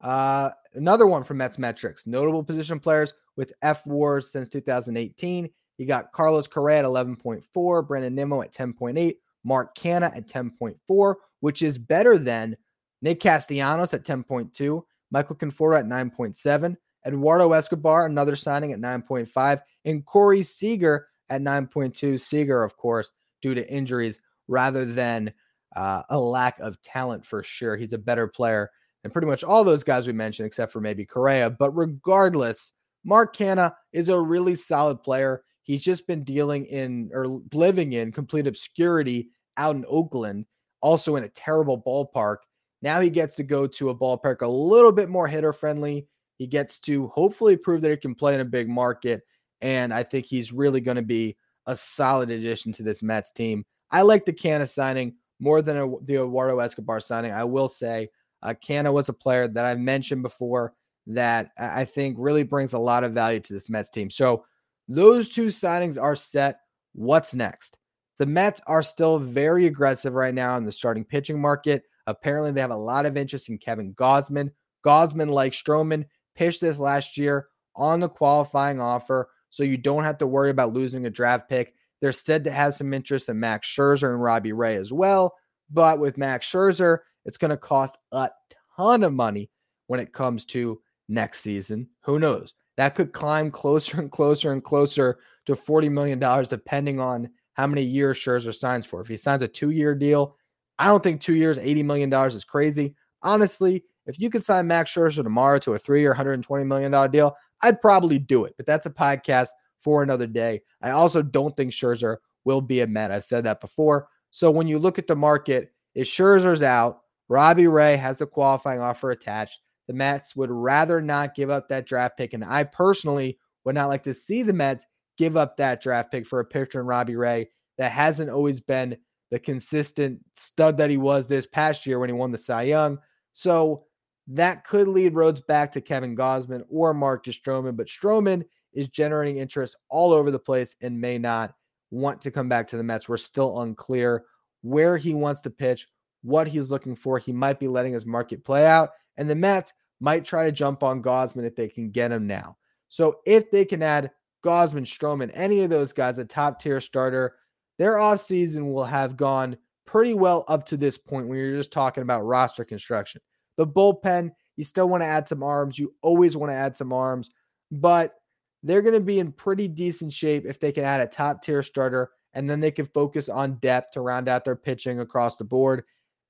Uh, 0.00 0.50
another 0.74 1.08
one 1.08 1.24
from 1.24 1.38
Mets 1.38 1.58
Metrics. 1.58 2.06
Notable 2.06 2.44
position 2.44 2.78
players 2.78 3.12
with 3.36 3.52
F 3.62 3.86
Wars 3.86 4.30
since 4.30 4.48
2018. 4.48 5.50
You 5.78 5.86
got 5.86 6.12
Carlos 6.12 6.46
Correa 6.46 6.80
at 6.80 6.84
11.4, 6.84 7.86
Brandon 7.86 8.14
Nimmo 8.14 8.42
at 8.42 8.52
10.8, 8.52 9.16
Mark 9.44 9.76
Canha 9.76 10.16
at 10.16 10.26
10.4, 10.26 11.14
which 11.40 11.62
is 11.62 11.78
better 11.78 12.18
than 12.18 12.56
Nick 13.02 13.20
Castellanos 13.20 13.92
at 13.94 14.04
10.2, 14.04 14.82
Michael 15.10 15.36
Conforto 15.36 15.78
at 15.78 15.86
9.7, 15.86 16.76
Eduardo 17.06 17.52
Escobar, 17.52 18.06
another 18.06 18.36
signing 18.36 18.72
at 18.72 18.80
9.5, 18.80 19.60
and 19.84 20.04
Corey 20.04 20.42
Seager 20.42 21.08
at 21.28 21.42
9.2. 21.42 22.18
Seager, 22.18 22.64
of 22.64 22.76
course, 22.76 23.12
due 23.42 23.54
to 23.54 23.70
injuries 23.70 24.20
rather 24.48 24.84
than 24.84 25.32
uh, 25.76 26.02
a 26.08 26.18
lack 26.18 26.58
of 26.58 26.80
talent 26.82 27.24
for 27.24 27.42
sure. 27.42 27.76
He's 27.76 27.92
a 27.92 27.98
better 27.98 28.26
player 28.26 28.70
than 29.02 29.12
pretty 29.12 29.26
much 29.26 29.44
all 29.44 29.62
those 29.62 29.84
guys 29.84 30.06
we 30.06 30.12
mentioned, 30.12 30.46
except 30.46 30.72
for 30.72 30.80
maybe 30.80 31.04
Correa. 31.04 31.50
But 31.50 31.70
regardless, 31.76 32.72
Mark 33.06 33.36
Canha 33.36 33.72
is 33.92 34.08
a 34.08 34.20
really 34.20 34.56
solid 34.56 35.00
player. 35.02 35.44
He's 35.62 35.82
just 35.82 36.08
been 36.08 36.24
dealing 36.24 36.66
in 36.66 37.08
or 37.14 37.40
living 37.54 37.92
in 37.92 38.10
complete 38.10 38.48
obscurity 38.48 39.28
out 39.56 39.76
in 39.76 39.84
Oakland, 39.88 40.44
also 40.80 41.14
in 41.14 41.22
a 41.22 41.28
terrible 41.28 41.80
ballpark. 41.80 42.38
Now 42.82 43.00
he 43.00 43.08
gets 43.08 43.36
to 43.36 43.44
go 43.44 43.68
to 43.68 43.90
a 43.90 43.94
ballpark 43.94 44.42
a 44.42 44.46
little 44.48 44.90
bit 44.90 45.08
more 45.08 45.28
hitter 45.28 45.52
friendly. 45.52 46.08
He 46.36 46.48
gets 46.48 46.80
to 46.80 47.06
hopefully 47.08 47.56
prove 47.56 47.80
that 47.82 47.90
he 47.92 47.96
can 47.96 48.14
play 48.14 48.34
in 48.34 48.40
a 48.40 48.44
big 48.44 48.68
market. 48.68 49.22
And 49.60 49.94
I 49.94 50.02
think 50.02 50.26
he's 50.26 50.52
really 50.52 50.80
going 50.80 50.96
to 50.96 51.02
be 51.02 51.36
a 51.66 51.76
solid 51.76 52.30
addition 52.30 52.72
to 52.72 52.82
this 52.82 53.04
Mets 53.04 53.30
team. 53.30 53.64
I 53.92 54.02
like 54.02 54.24
the 54.24 54.32
Canha 54.32 54.68
signing 54.68 55.14
more 55.38 55.62
than 55.62 55.76
a, 55.76 55.88
the 56.04 56.16
Eduardo 56.16 56.58
Escobar 56.58 56.98
signing. 56.98 57.30
I 57.30 57.44
will 57.44 57.68
say 57.68 58.08
uh, 58.42 58.54
Canha 58.62 58.92
was 58.92 59.08
a 59.08 59.12
player 59.12 59.46
that 59.46 59.64
I've 59.64 59.78
mentioned 59.78 60.22
before 60.22 60.74
that 61.06 61.50
I 61.58 61.84
think 61.84 62.16
really 62.18 62.42
brings 62.42 62.72
a 62.72 62.78
lot 62.78 63.04
of 63.04 63.12
value 63.12 63.40
to 63.40 63.52
this 63.52 63.70
Mets 63.70 63.90
team. 63.90 64.10
So 64.10 64.44
those 64.88 65.28
two 65.28 65.46
signings 65.46 66.00
are 66.00 66.16
set. 66.16 66.60
What's 66.92 67.34
next? 67.34 67.78
The 68.18 68.26
Mets 68.26 68.60
are 68.66 68.82
still 68.82 69.18
very 69.18 69.66
aggressive 69.66 70.14
right 70.14 70.34
now 70.34 70.56
in 70.56 70.64
the 70.64 70.72
starting 70.72 71.04
pitching 71.04 71.40
market. 71.40 71.82
Apparently, 72.06 72.52
they 72.52 72.60
have 72.60 72.70
a 72.70 72.76
lot 72.76 73.06
of 73.06 73.16
interest 73.16 73.48
in 73.48 73.58
Kevin 73.58 73.92
Gausman. 73.94 74.50
Gausman, 74.84 75.28
like 75.28 75.52
Stroman, 75.52 76.06
pitched 76.34 76.60
this 76.60 76.78
last 76.78 77.18
year 77.18 77.48
on 77.74 78.00
the 78.00 78.08
qualifying 78.08 78.80
offer, 78.80 79.28
so 79.50 79.62
you 79.62 79.76
don't 79.76 80.04
have 80.04 80.18
to 80.18 80.26
worry 80.26 80.50
about 80.50 80.72
losing 80.72 81.06
a 81.06 81.10
draft 81.10 81.48
pick. 81.48 81.74
They're 82.00 82.12
said 82.12 82.44
to 82.44 82.50
have 82.50 82.74
some 82.74 82.94
interest 82.94 83.28
in 83.28 83.40
Max 83.40 83.68
Scherzer 83.68 84.12
and 84.12 84.22
Robbie 84.22 84.52
Ray 84.52 84.76
as 84.76 84.92
well. 84.92 85.34
But 85.70 85.98
with 85.98 86.18
Max 86.18 86.50
Scherzer, 86.50 86.98
it's 87.24 87.38
going 87.38 87.50
to 87.50 87.56
cost 87.56 87.98
a 88.12 88.30
ton 88.76 89.02
of 89.02 89.12
money 89.12 89.50
when 89.88 90.00
it 90.00 90.12
comes 90.12 90.44
to 90.46 90.80
next 91.08 91.40
season. 91.40 91.88
Who 92.02 92.18
knows? 92.18 92.54
That 92.76 92.94
could 92.94 93.12
climb 93.12 93.50
closer 93.50 94.00
and 94.00 94.10
closer 94.10 94.52
and 94.52 94.62
closer 94.62 95.18
to 95.46 95.54
$40 95.54 95.90
million, 95.90 96.18
depending 96.48 97.00
on 97.00 97.30
how 97.54 97.66
many 97.66 97.82
years 97.82 98.18
Scherzer 98.18 98.54
signs 98.54 98.84
for. 98.84 99.00
If 99.00 99.08
he 99.08 99.16
signs 99.16 99.42
a 99.42 99.48
two 99.48 99.70
year 99.70 99.94
deal, 99.94 100.36
I 100.78 100.86
don't 100.86 101.02
think 101.02 101.20
two 101.20 101.34
years, 101.34 101.58
$80 101.58 101.84
million 101.84 102.12
is 102.12 102.44
crazy. 102.44 102.94
Honestly, 103.22 103.84
if 104.06 104.20
you 104.20 104.30
could 104.30 104.44
sign 104.44 104.66
Max 104.66 104.92
Scherzer 104.92 105.22
tomorrow 105.22 105.58
to 105.60 105.74
a 105.74 105.78
three 105.78 106.04
or 106.04 106.14
$120 106.14 106.66
million 106.66 107.10
deal, 107.10 107.34
I'd 107.62 107.80
probably 107.80 108.18
do 108.18 108.44
it. 108.44 108.54
But 108.56 108.66
that's 108.66 108.86
a 108.86 108.90
podcast 108.90 109.48
for 109.80 110.02
another 110.02 110.26
day. 110.26 110.62
I 110.82 110.90
also 110.90 111.22
don't 111.22 111.56
think 111.56 111.72
Scherzer 111.72 112.18
will 112.44 112.60
be 112.60 112.80
a 112.80 112.86
Met. 112.86 113.10
I've 113.10 113.24
said 113.24 113.44
that 113.44 113.60
before. 113.60 114.08
So 114.30 114.50
when 114.50 114.68
you 114.68 114.78
look 114.78 114.98
at 114.98 115.06
the 115.06 115.16
market, 115.16 115.72
if 115.94 116.06
Scherzer's 116.06 116.62
out, 116.62 117.00
Robbie 117.28 117.66
Ray 117.66 117.96
has 117.96 118.18
the 118.18 118.26
qualifying 118.26 118.80
offer 118.80 119.10
attached. 119.10 119.58
The 119.88 119.94
Mets 119.94 120.34
would 120.34 120.50
rather 120.50 121.00
not 121.00 121.34
give 121.34 121.50
up 121.50 121.68
that 121.68 121.86
draft 121.86 122.16
pick. 122.16 122.32
And 122.32 122.44
I 122.44 122.64
personally 122.64 123.38
would 123.64 123.74
not 123.74 123.88
like 123.88 124.02
to 124.04 124.14
see 124.14 124.42
the 124.42 124.52
Mets 124.52 124.86
give 125.16 125.36
up 125.36 125.56
that 125.56 125.82
draft 125.82 126.10
pick 126.10 126.26
for 126.26 126.40
a 126.40 126.44
pitcher 126.44 126.80
in 126.80 126.86
Robbie 126.86 127.16
Ray 127.16 127.50
that 127.78 127.92
hasn't 127.92 128.30
always 128.30 128.60
been 128.60 128.96
the 129.30 129.38
consistent 129.38 130.20
stud 130.34 130.78
that 130.78 130.90
he 130.90 130.96
was 130.96 131.26
this 131.26 131.46
past 131.46 131.86
year 131.86 131.98
when 131.98 132.08
he 132.08 132.12
won 132.12 132.32
the 132.32 132.38
Cy 132.38 132.62
Young. 132.62 132.98
So 133.32 133.84
that 134.28 134.64
could 134.64 134.88
lead 134.88 135.14
roads 135.14 135.40
back 135.40 135.72
to 135.72 135.80
Kevin 135.80 136.16
Gausman 136.16 136.64
or 136.70 136.94
Marcus 136.94 137.38
Stroman. 137.38 137.76
But 137.76 137.88
Stroman 137.88 138.44
is 138.72 138.88
generating 138.88 139.38
interest 139.38 139.76
all 139.88 140.12
over 140.12 140.30
the 140.30 140.38
place 140.38 140.76
and 140.82 141.00
may 141.00 141.18
not 141.18 141.54
want 141.90 142.20
to 142.20 142.30
come 142.30 142.48
back 142.48 142.68
to 142.68 142.76
the 142.76 142.82
Mets. 142.82 143.08
We're 143.08 143.16
still 143.16 143.60
unclear 143.60 144.24
where 144.62 144.96
he 144.96 145.14
wants 145.14 145.40
to 145.42 145.50
pitch, 145.50 145.86
what 146.22 146.48
he's 146.48 146.70
looking 146.70 146.96
for. 146.96 147.18
He 147.18 147.32
might 147.32 147.60
be 147.60 147.68
letting 147.68 147.92
his 147.92 148.06
market 148.06 148.44
play 148.44 148.66
out. 148.66 148.90
And 149.16 149.28
the 149.28 149.34
Mets 149.34 149.72
might 150.00 150.24
try 150.24 150.44
to 150.44 150.52
jump 150.52 150.82
on 150.82 151.02
Gausman 151.02 151.46
if 151.46 151.56
they 151.56 151.68
can 151.68 151.90
get 151.90 152.12
him 152.12 152.26
now. 152.26 152.56
So 152.88 153.20
if 153.26 153.50
they 153.50 153.64
can 153.64 153.82
add 153.82 154.10
Gausman, 154.44 154.82
Stroman, 154.82 155.30
any 155.34 155.62
of 155.62 155.70
those 155.70 155.92
guys, 155.92 156.18
a 156.18 156.24
top 156.24 156.60
tier 156.60 156.80
starter, 156.80 157.36
their 157.78 157.94
offseason 157.94 158.72
will 158.72 158.84
have 158.84 159.16
gone 159.16 159.56
pretty 159.86 160.14
well 160.14 160.44
up 160.48 160.66
to 160.66 160.76
this 160.76 160.98
point 160.98 161.28
when 161.28 161.38
you're 161.38 161.56
just 161.56 161.72
talking 161.72 162.02
about 162.02 162.24
roster 162.24 162.64
construction. 162.64 163.20
The 163.56 163.66
bullpen, 163.66 164.30
you 164.56 164.64
still 164.64 164.88
want 164.88 165.02
to 165.02 165.06
add 165.06 165.28
some 165.28 165.42
arms. 165.42 165.78
You 165.78 165.94
always 166.02 166.36
want 166.36 166.50
to 166.50 166.56
add 166.56 166.76
some 166.76 166.92
arms, 166.92 167.30
but 167.70 168.14
they're 168.62 168.82
going 168.82 168.94
to 168.94 169.00
be 169.00 169.18
in 169.18 169.32
pretty 169.32 169.68
decent 169.68 170.12
shape 170.12 170.44
if 170.46 170.58
they 170.58 170.72
can 170.72 170.84
add 170.84 171.00
a 171.00 171.06
top 171.06 171.42
tier 171.42 171.62
starter 171.62 172.10
and 172.34 172.48
then 172.48 172.60
they 172.60 172.70
can 172.70 172.86
focus 172.86 173.28
on 173.28 173.54
depth 173.56 173.92
to 173.92 174.00
round 174.00 174.28
out 174.28 174.44
their 174.44 174.56
pitching 174.56 175.00
across 175.00 175.36
the 175.36 175.44
board. 175.44 175.84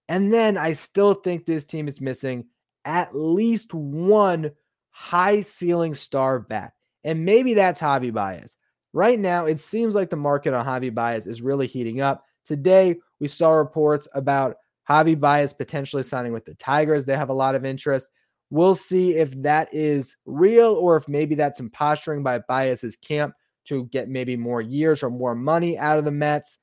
And 0.09 0.33
then 0.33 0.57
I 0.57 0.73
still 0.73 1.15
think 1.15 1.45
this 1.45 1.65
team 1.65 1.89
is 1.89 2.01
missing 2.01 2.47
at 2.87 3.15
least 3.15 3.75
one 3.75 4.53
high 4.91 5.43
ceiling 5.43 5.95
star 5.95 6.41
bat. 6.41 6.73
And 7.05 7.27
maybe 7.27 7.53
that's 7.53 7.81
Javi 7.81 8.15
Baez. 8.15 8.57
Right 8.95 9.19
now, 9.19 9.45
it 9.45 9.61
seems 9.61 9.95
like 9.95 10.09
the 10.09 10.17
market 10.17 10.55
on 10.55 10.65
Javi 10.65 10.95
Baez 10.95 11.27
is 11.27 11.43
really 11.43 11.67
heating 11.67 12.01
up. 12.01 12.25
Today, 12.47 12.97
we 13.21 13.29
saw 13.29 13.51
reports 13.51 14.09
about 14.15 14.57
Javi 14.89 15.19
Baez 15.19 15.53
potentially 15.53 16.03
signing 16.03 16.33
with 16.33 16.47
the 16.47 16.55
Tigers. 16.55 17.05
They 17.05 17.17
have 17.17 17.29
a 17.29 17.35
lot 17.35 17.55
of 17.55 17.67
interest. 17.67 18.09
We'll 18.49 18.77
see 18.77 19.17
if 19.17 19.33
that 19.43 19.69
is 19.73 20.17
real 20.25 20.75
or 20.75 20.97
if 20.97 21.09
maybe 21.09 21.35
that's 21.35 21.59
some 21.59 21.71
posturing 21.71 22.23
by 22.23 22.39
Baez's 22.39 22.97
camp 22.97 23.35
to 23.67 23.85
get 23.87 24.09
maybe 24.09 24.37
more 24.37 24.63
years 24.63 25.03
or 25.03 25.11
more 25.11 25.35
money 25.35 25.77
out 25.77 25.99
of 25.99 26.05
the 26.05 26.13
Mets. 26.13 26.59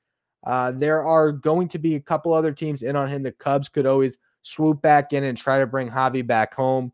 Uh, 0.46 0.72
there 0.72 1.02
are 1.02 1.32
going 1.32 1.68
to 1.68 1.78
be 1.78 1.94
a 1.94 2.00
couple 2.00 2.32
other 2.32 2.52
teams 2.52 2.82
in 2.82 2.96
on 2.96 3.08
him. 3.08 3.22
The 3.22 3.32
Cubs 3.32 3.68
could 3.68 3.86
always 3.86 4.18
swoop 4.44 4.80
back 4.80 5.12
in 5.12 5.24
and 5.24 5.36
try 5.36 5.58
to 5.58 5.66
bring 5.66 5.90
Javi 5.90 6.24
back 6.24 6.54
home. 6.54 6.92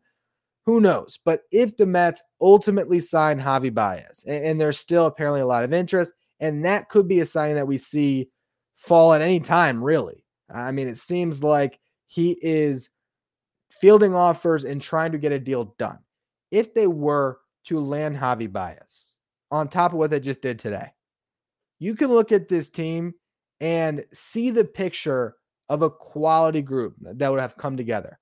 Who 0.65 0.81
knows? 0.81 1.19
But 1.23 1.41
if 1.51 1.77
the 1.77 1.85
Mets 1.85 2.21
ultimately 2.39 2.99
sign 2.99 3.39
Javi 3.39 3.73
Baez, 3.73 4.23
and, 4.27 4.45
and 4.45 4.61
there's 4.61 4.79
still 4.79 5.05
apparently 5.05 5.41
a 5.41 5.45
lot 5.45 5.63
of 5.63 5.73
interest, 5.73 6.13
and 6.39 6.65
that 6.65 6.89
could 6.89 7.07
be 7.07 7.19
a 7.19 7.25
signing 7.25 7.55
that 7.55 7.67
we 7.67 7.77
see 7.77 8.29
fall 8.77 9.13
at 9.13 9.21
any 9.21 9.39
time, 9.39 9.83
really. 9.83 10.25
I 10.53 10.71
mean, 10.71 10.87
it 10.87 10.97
seems 10.97 11.43
like 11.43 11.79
he 12.07 12.37
is 12.41 12.89
fielding 13.69 14.15
offers 14.15 14.65
and 14.65 14.81
trying 14.81 15.11
to 15.11 15.17
get 15.17 15.31
a 15.31 15.39
deal 15.39 15.75
done. 15.77 15.99
If 16.51 16.73
they 16.73 16.87
were 16.87 17.39
to 17.65 17.79
land 17.79 18.17
Javi 18.17 18.51
Baez 18.51 19.13
on 19.49 19.67
top 19.67 19.93
of 19.93 19.97
what 19.97 20.09
they 20.09 20.19
just 20.19 20.41
did 20.41 20.59
today, 20.59 20.91
you 21.79 21.95
can 21.95 22.09
look 22.09 22.31
at 22.31 22.47
this 22.47 22.69
team 22.69 23.13
and 23.59 24.03
see 24.13 24.51
the 24.51 24.65
picture 24.65 25.35
of 25.71 25.81
a 25.81 25.89
quality 25.89 26.61
group 26.61 26.95
that 26.99 27.29
would 27.29 27.39
have 27.39 27.55
come 27.55 27.77
together. 27.77 28.19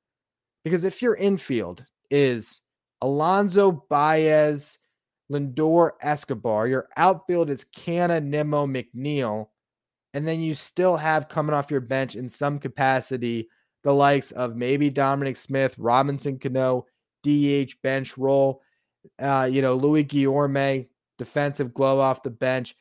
Because 0.64 0.84
if 0.84 1.02
your 1.02 1.16
infield 1.16 1.84
is 2.12 2.62
Alonso 3.02 3.86
Baez, 3.90 4.78
Lindor, 5.32 5.92
Escobar. 6.02 6.68
Your 6.68 6.88
outfield 6.98 7.50
is 7.50 7.66
Canha, 7.76 8.24
Nimmo, 8.24 8.66
McNeil. 8.66 9.48
And 10.14 10.28
then 10.28 10.42
you 10.42 10.54
still 10.54 10.98
have 10.98 11.30
coming 11.30 11.54
off 11.54 11.72
your 11.72 11.82
bench 11.82 12.16
in 12.16 12.28
some 12.30 12.60
capacity 12.60 13.50
the 13.84 13.94
likes 13.94 14.32
of 14.32 14.56
maybe 14.56 14.90
Dominic 14.90 15.38
Smith, 15.38 15.76
Robinson 15.78 16.38
Cano, 16.38 16.86
DH 17.24 17.82
bench 17.82 18.18
role, 18.18 18.62
uh, 19.20 19.50
you 19.50 19.62
know, 19.62 19.76
Luis 19.76 20.06
Guillorme, 20.06 20.88
defensive 21.18 21.74
glove 21.74 22.00
off 22.00 22.24
the 22.24 22.30
bench. 22.30 22.76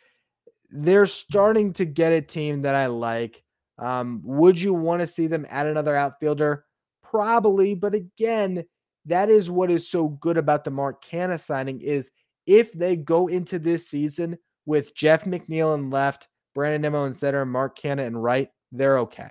They're 0.71 1.07
starting 1.07 1.73
to 1.75 1.85
get 1.85 2.13
a 2.13 2.21
team 2.21 2.63
that 2.63 2.75
I 2.75 2.87
like. 2.87 3.45
Um, 3.79 4.21
would 4.25 4.61
you 4.61 4.75
want 4.75 5.01
to 5.01 5.07
see 5.07 5.27
them 5.27 5.47
add 5.49 5.67
another 5.67 5.95
outfielder? 5.95 6.65
Probably, 7.03 7.75
but 7.75 7.95
again, 7.95 8.65
that 9.07 9.31
is 9.31 9.51
what 9.51 9.71
is 9.71 9.89
so 9.89 10.09
good 10.09 10.37
about 10.37 10.65
the 10.65 10.71
Mark 10.71 11.05
Canha 11.05 11.39
signing 11.41 11.81
is 11.81 12.11
if 12.47 12.73
they 12.73 12.97
go 12.97 13.29
into 13.29 13.59
this 13.59 13.89
season 13.89 14.39
with 14.67 14.95
Jeff 14.95 15.25
McNeil 15.25 15.75
in 15.75 15.91
left, 15.91 16.29
Brandon 16.55 16.83
Nimmo 16.83 17.05
in 17.05 17.15
center, 17.15 17.45
Mark 17.47 17.79
Canha 17.79 18.07
in 18.07 18.17
right, 18.17 18.49
they're 18.73 18.99
okay. 18.99 19.31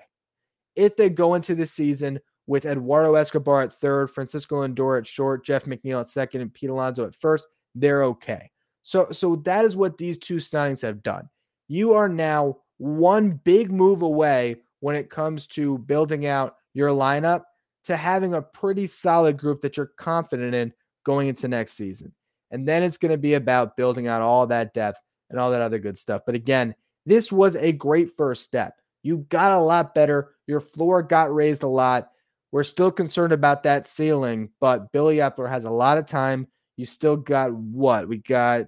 If 0.75 0.95
they 0.95 1.09
go 1.09 1.33
into 1.33 1.55
the 1.55 1.65
season 1.65 2.19
with 2.47 2.65
Eduardo 2.65 3.15
Escobar 3.15 3.61
at 3.61 3.73
third, 3.73 4.09
Francisco 4.09 4.65
Lindor 4.65 4.97
at 4.97 5.05
short, 5.05 5.45
Jeff 5.45 5.65
McNeil 5.65 5.99
at 5.99 6.09
second, 6.09 6.41
and 6.41 6.53
Pete 6.53 6.69
Alonso 6.69 7.05
at 7.05 7.15
first, 7.15 7.47
they're 7.75 8.03
okay. 8.05 8.49
So, 8.81 9.09
so 9.11 9.35
that 9.37 9.65
is 9.65 9.75
what 9.75 9.97
these 9.97 10.17
two 10.17 10.37
signings 10.37 10.81
have 10.81 11.03
done. 11.03 11.29
You 11.67 11.93
are 11.93 12.07
now 12.07 12.57
one 12.77 13.39
big 13.43 13.71
move 13.71 14.01
away 14.01 14.57
when 14.79 14.95
it 14.95 15.09
comes 15.09 15.47
to 15.47 15.79
building 15.79 16.25
out 16.25 16.55
your 16.73 16.89
lineup 16.89 17.43
to 17.85 17.97
having 17.97 18.33
a 18.33 18.41
pretty 18.41 18.85
solid 18.85 19.37
group 19.37 19.61
that 19.61 19.77
you're 19.77 19.91
confident 19.97 20.53
in 20.53 20.73
going 21.05 21.27
into 21.27 21.47
next 21.47 21.73
season. 21.73 22.13
And 22.51 22.67
then 22.67 22.83
it's 22.83 22.97
going 22.97 23.11
to 23.11 23.17
be 23.17 23.33
about 23.33 23.77
building 23.77 24.07
out 24.07 24.21
all 24.21 24.47
that 24.47 24.73
depth 24.73 24.99
and 25.29 25.39
all 25.39 25.51
that 25.51 25.61
other 25.61 25.79
good 25.79 25.97
stuff. 25.97 26.21
But 26.25 26.35
again, 26.35 26.75
this 27.05 27.31
was 27.31 27.55
a 27.55 27.71
great 27.71 28.11
first 28.15 28.43
step. 28.43 28.75
You 29.03 29.19
got 29.29 29.53
a 29.53 29.59
lot 29.59 29.95
better. 29.95 30.35
Your 30.47 30.59
floor 30.59 31.01
got 31.01 31.33
raised 31.33 31.63
a 31.63 31.67
lot. 31.67 32.09
We're 32.51 32.63
still 32.63 32.91
concerned 32.91 33.33
about 33.33 33.63
that 33.63 33.85
ceiling, 33.85 34.49
but 34.59 34.91
Billy 34.91 35.17
Eppler 35.17 35.49
has 35.49 35.65
a 35.65 35.71
lot 35.71 35.97
of 35.97 36.05
time 36.05 36.47
you 36.77 36.85
still 36.85 37.17
got 37.17 37.51
what? 37.53 38.07
We 38.07 38.19
got 38.19 38.67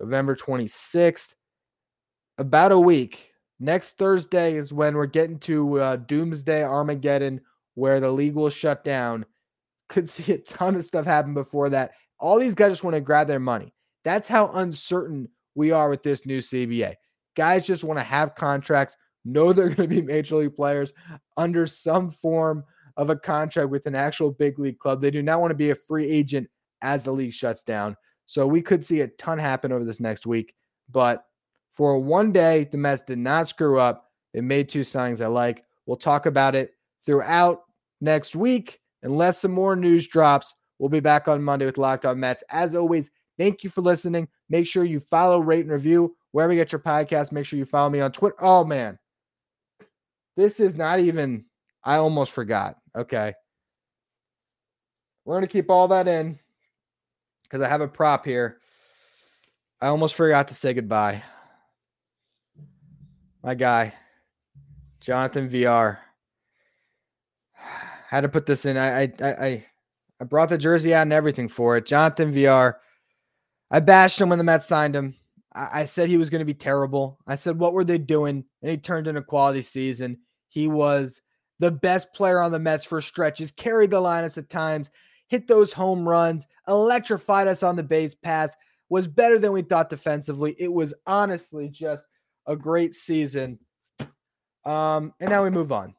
November 0.00 0.34
26th, 0.34 1.34
about 2.38 2.72
a 2.72 2.78
week. 2.78 3.32
Next 3.58 3.96
Thursday 3.96 4.56
is 4.56 4.72
when 4.72 4.94
we're 4.94 5.06
getting 5.06 5.38
to 5.40 5.80
uh, 5.80 5.96
Doomsday 5.96 6.62
Armageddon, 6.62 7.40
where 7.74 8.00
the 8.00 8.10
league 8.10 8.34
will 8.34 8.50
shut 8.50 8.84
down. 8.84 9.24
Could 9.88 10.08
see 10.08 10.32
a 10.32 10.38
ton 10.38 10.76
of 10.76 10.84
stuff 10.84 11.04
happen 11.04 11.34
before 11.34 11.68
that. 11.70 11.92
All 12.18 12.38
these 12.38 12.54
guys 12.54 12.72
just 12.72 12.84
want 12.84 12.94
to 12.94 13.00
grab 13.00 13.28
their 13.28 13.40
money. 13.40 13.72
That's 14.04 14.28
how 14.28 14.48
uncertain 14.48 15.28
we 15.54 15.70
are 15.70 15.88
with 15.88 16.02
this 16.02 16.26
new 16.26 16.38
CBA. 16.38 16.94
Guys 17.34 17.66
just 17.66 17.84
want 17.84 17.98
to 17.98 18.04
have 18.04 18.34
contracts, 18.34 18.96
know 19.24 19.52
they're 19.52 19.68
going 19.74 19.88
to 19.88 19.94
be 19.94 20.02
major 20.02 20.36
league 20.36 20.54
players 20.54 20.92
under 21.36 21.66
some 21.66 22.10
form 22.10 22.64
of 22.96 23.10
a 23.10 23.16
contract 23.16 23.70
with 23.70 23.86
an 23.86 23.94
actual 23.94 24.30
big 24.30 24.58
league 24.58 24.78
club. 24.78 25.00
They 25.00 25.10
do 25.10 25.22
not 25.22 25.40
want 25.40 25.50
to 25.50 25.56
be 25.56 25.70
a 25.70 25.74
free 25.74 26.08
agent 26.08 26.48
as 26.82 27.02
the 27.02 27.10
league 27.10 27.32
shuts 27.32 27.62
down. 27.62 27.96
So 28.26 28.46
we 28.46 28.62
could 28.62 28.84
see 28.84 29.00
a 29.00 29.08
ton 29.08 29.38
happen 29.38 29.72
over 29.72 29.84
this 29.84 30.00
next 30.00 30.26
week. 30.26 30.54
But 30.90 31.24
for 31.76 31.98
one 31.98 32.32
day, 32.32 32.66
the 32.70 32.78
Mets 32.78 33.02
did 33.02 33.18
not 33.18 33.48
screw 33.48 33.78
up. 33.78 34.10
They 34.32 34.40
made 34.40 34.68
two 34.68 34.80
signings 34.80 35.20
I 35.20 35.26
like. 35.26 35.62
We'll 35.84 35.98
talk 35.98 36.24
about 36.24 36.54
it 36.54 36.72
throughout 37.04 37.64
next 38.00 38.34
week. 38.34 38.80
Unless 39.02 39.40
some 39.40 39.52
more 39.52 39.76
news 39.76 40.08
drops, 40.08 40.54
we'll 40.78 40.88
be 40.88 41.00
back 41.00 41.28
on 41.28 41.42
Monday 41.42 41.66
with 41.66 41.78
Locked 41.78 42.06
On 42.06 42.18
Mets. 42.18 42.42
As 42.50 42.74
always, 42.74 43.10
thank 43.38 43.62
you 43.62 43.68
for 43.68 43.82
listening. 43.82 44.26
Make 44.48 44.66
sure 44.66 44.84
you 44.84 45.00
follow, 45.00 45.38
rate, 45.38 45.60
and 45.60 45.70
review 45.70 46.16
wherever 46.32 46.52
you 46.52 46.58
get 46.58 46.72
your 46.72 46.80
podcast. 46.80 47.30
Make 47.30 47.44
sure 47.44 47.58
you 47.58 47.66
follow 47.66 47.90
me 47.90 48.00
on 48.00 48.10
Twitter. 48.10 48.36
Oh, 48.40 48.64
man. 48.64 48.98
This 50.36 50.60
is 50.60 50.76
not 50.76 50.98
even, 50.98 51.44
I 51.84 51.96
almost 51.96 52.32
forgot. 52.32 52.76
Okay. 52.96 53.34
We're 55.24 55.34
going 55.34 55.46
to 55.46 55.52
keep 55.52 55.70
all 55.70 55.88
that 55.88 56.08
in 56.08 56.38
because 57.42 57.60
I 57.62 57.68
have 57.68 57.80
a 57.80 57.88
prop 57.88 58.24
here. 58.24 58.58
I 59.80 59.88
almost 59.88 60.14
forgot 60.14 60.48
to 60.48 60.54
say 60.54 60.72
goodbye. 60.72 61.22
My 63.46 63.54
guy, 63.54 63.94
Jonathan 65.00 65.48
Villar. 65.48 66.00
Had 68.08 68.22
to 68.22 68.28
put 68.28 68.44
this 68.44 68.64
in. 68.64 68.76
I 68.76 69.02
I 69.02 69.12
I 69.22 69.66
I 70.20 70.24
brought 70.24 70.48
the 70.48 70.58
jersey 70.58 70.92
out 70.92 71.02
and 71.02 71.12
everything 71.12 71.48
for 71.48 71.76
it. 71.76 71.86
Jonathan 71.86 72.32
Villar. 72.32 72.80
I 73.70 73.78
bashed 73.78 74.20
him 74.20 74.30
when 74.30 74.38
the 74.38 74.44
Mets 74.44 74.66
signed 74.66 74.96
him. 74.96 75.14
I, 75.54 75.82
I 75.82 75.84
said 75.84 76.08
he 76.08 76.16
was 76.16 76.28
going 76.28 76.40
to 76.40 76.44
be 76.44 76.54
terrible. 76.54 77.20
I 77.28 77.36
said, 77.36 77.56
what 77.56 77.72
were 77.72 77.84
they 77.84 77.98
doing? 77.98 78.44
And 78.62 78.70
he 78.70 78.78
turned 78.78 79.06
in 79.06 79.16
a 79.16 79.22
quality 79.22 79.62
season. 79.62 80.18
He 80.48 80.66
was 80.66 81.20
the 81.60 81.70
best 81.70 82.12
player 82.14 82.40
on 82.40 82.50
the 82.50 82.58
Mets 82.58 82.84
for 82.84 83.00
stretches, 83.00 83.52
carried 83.52 83.90
the 83.90 84.00
lineups 84.00 84.38
at 84.38 84.48
times, 84.48 84.90
hit 85.28 85.46
those 85.46 85.72
home 85.72 86.08
runs, 86.08 86.48
electrified 86.66 87.46
us 87.46 87.62
on 87.62 87.76
the 87.76 87.82
base 87.82 88.14
pass, 88.14 88.56
was 88.88 89.06
better 89.06 89.38
than 89.38 89.52
we 89.52 89.62
thought 89.62 89.90
defensively. 89.90 90.56
It 90.58 90.72
was 90.72 90.94
honestly 91.06 91.68
just 91.68 92.06
a 92.46 92.56
great 92.56 92.94
season. 92.94 93.58
Um, 94.64 95.14
and 95.20 95.30
now 95.30 95.44
we 95.44 95.50
move 95.50 95.72
on. 95.72 95.94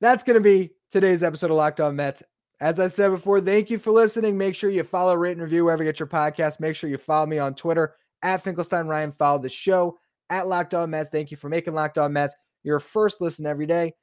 That's 0.00 0.22
going 0.22 0.34
to 0.34 0.40
be 0.40 0.70
today's 0.90 1.22
episode 1.22 1.50
of 1.50 1.56
Locked 1.56 1.80
On 1.80 1.96
Mets. 1.96 2.22
As 2.60 2.78
I 2.78 2.88
said 2.88 3.10
before, 3.10 3.40
thank 3.40 3.70
you 3.70 3.78
for 3.78 3.90
listening. 3.90 4.36
Make 4.36 4.54
sure 4.54 4.70
you 4.70 4.84
follow, 4.84 5.14
rate, 5.14 5.32
and 5.32 5.42
review 5.42 5.64
wherever 5.64 5.82
you 5.82 5.88
get 5.88 5.98
your 5.98 6.06
podcast. 6.06 6.60
Make 6.60 6.76
sure 6.76 6.90
you 6.90 6.98
follow 6.98 7.26
me 7.26 7.38
on 7.38 7.54
Twitter 7.54 7.94
at 8.22 8.42
Finkelstein 8.42 8.86
Ryan. 8.86 9.12
Follow 9.12 9.38
the 9.38 9.48
show 9.48 9.98
at 10.28 10.46
Locked 10.46 10.74
On 10.74 10.90
Mets. 10.90 11.10
Thank 11.10 11.30
you 11.30 11.36
for 11.38 11.48
making 11.48 11.74
Locked 11.74 11.96
On 11.96 12.12
Mets 12.12 12.34
your 12.62 12.78
first 12.78 13.20
listen 13.20 13.46
every 13.46 13.66
day. 13.66 13.94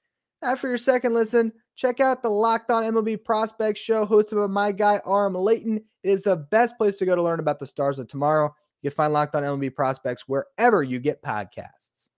After 0.42 0.68
your 0.68 0.78
second 0.78 1.14
listen, 1.14 1.52
check 1.76 2.00
out 2.00 2.22
the 2.22 2.30
Locked 2.30 2.72
On 2.72 2.84
MLB 2.84 3.24
Prospects 3.24 3.80
Show 3.80 4.06
hosted 4.06 4.38
by 4.38 4.48
my 4.48 4.72
guy, 4.72 5.02
Aram 5.06 5.36
Leighton. 5.36 5.78
It 5.78 6.10
is 6.10 6.24
the 6.24 6.36
best 6.36 6.78
place 6.78 6.98
to 6.98 7.06
go 7.06 7.16
to 7.16 7.24
learn 7.24 7.40
about 7.40 7.60
the 7.60 7.68
stars 7.68 8.00
of 8.00 8.08
tomorrow. 8.08 8.54
You 8.82 8.90
can 8.90 8.96
find 8.96 9.14
Locked 9.14 9.36
On 9.36 9.44
MLB 9.44 9.74
Prospects 9.74 10.28
wherever 10.28 10.84
you 10.84 11.00
get 11.00 11.22
podcasts. 11.22 12.10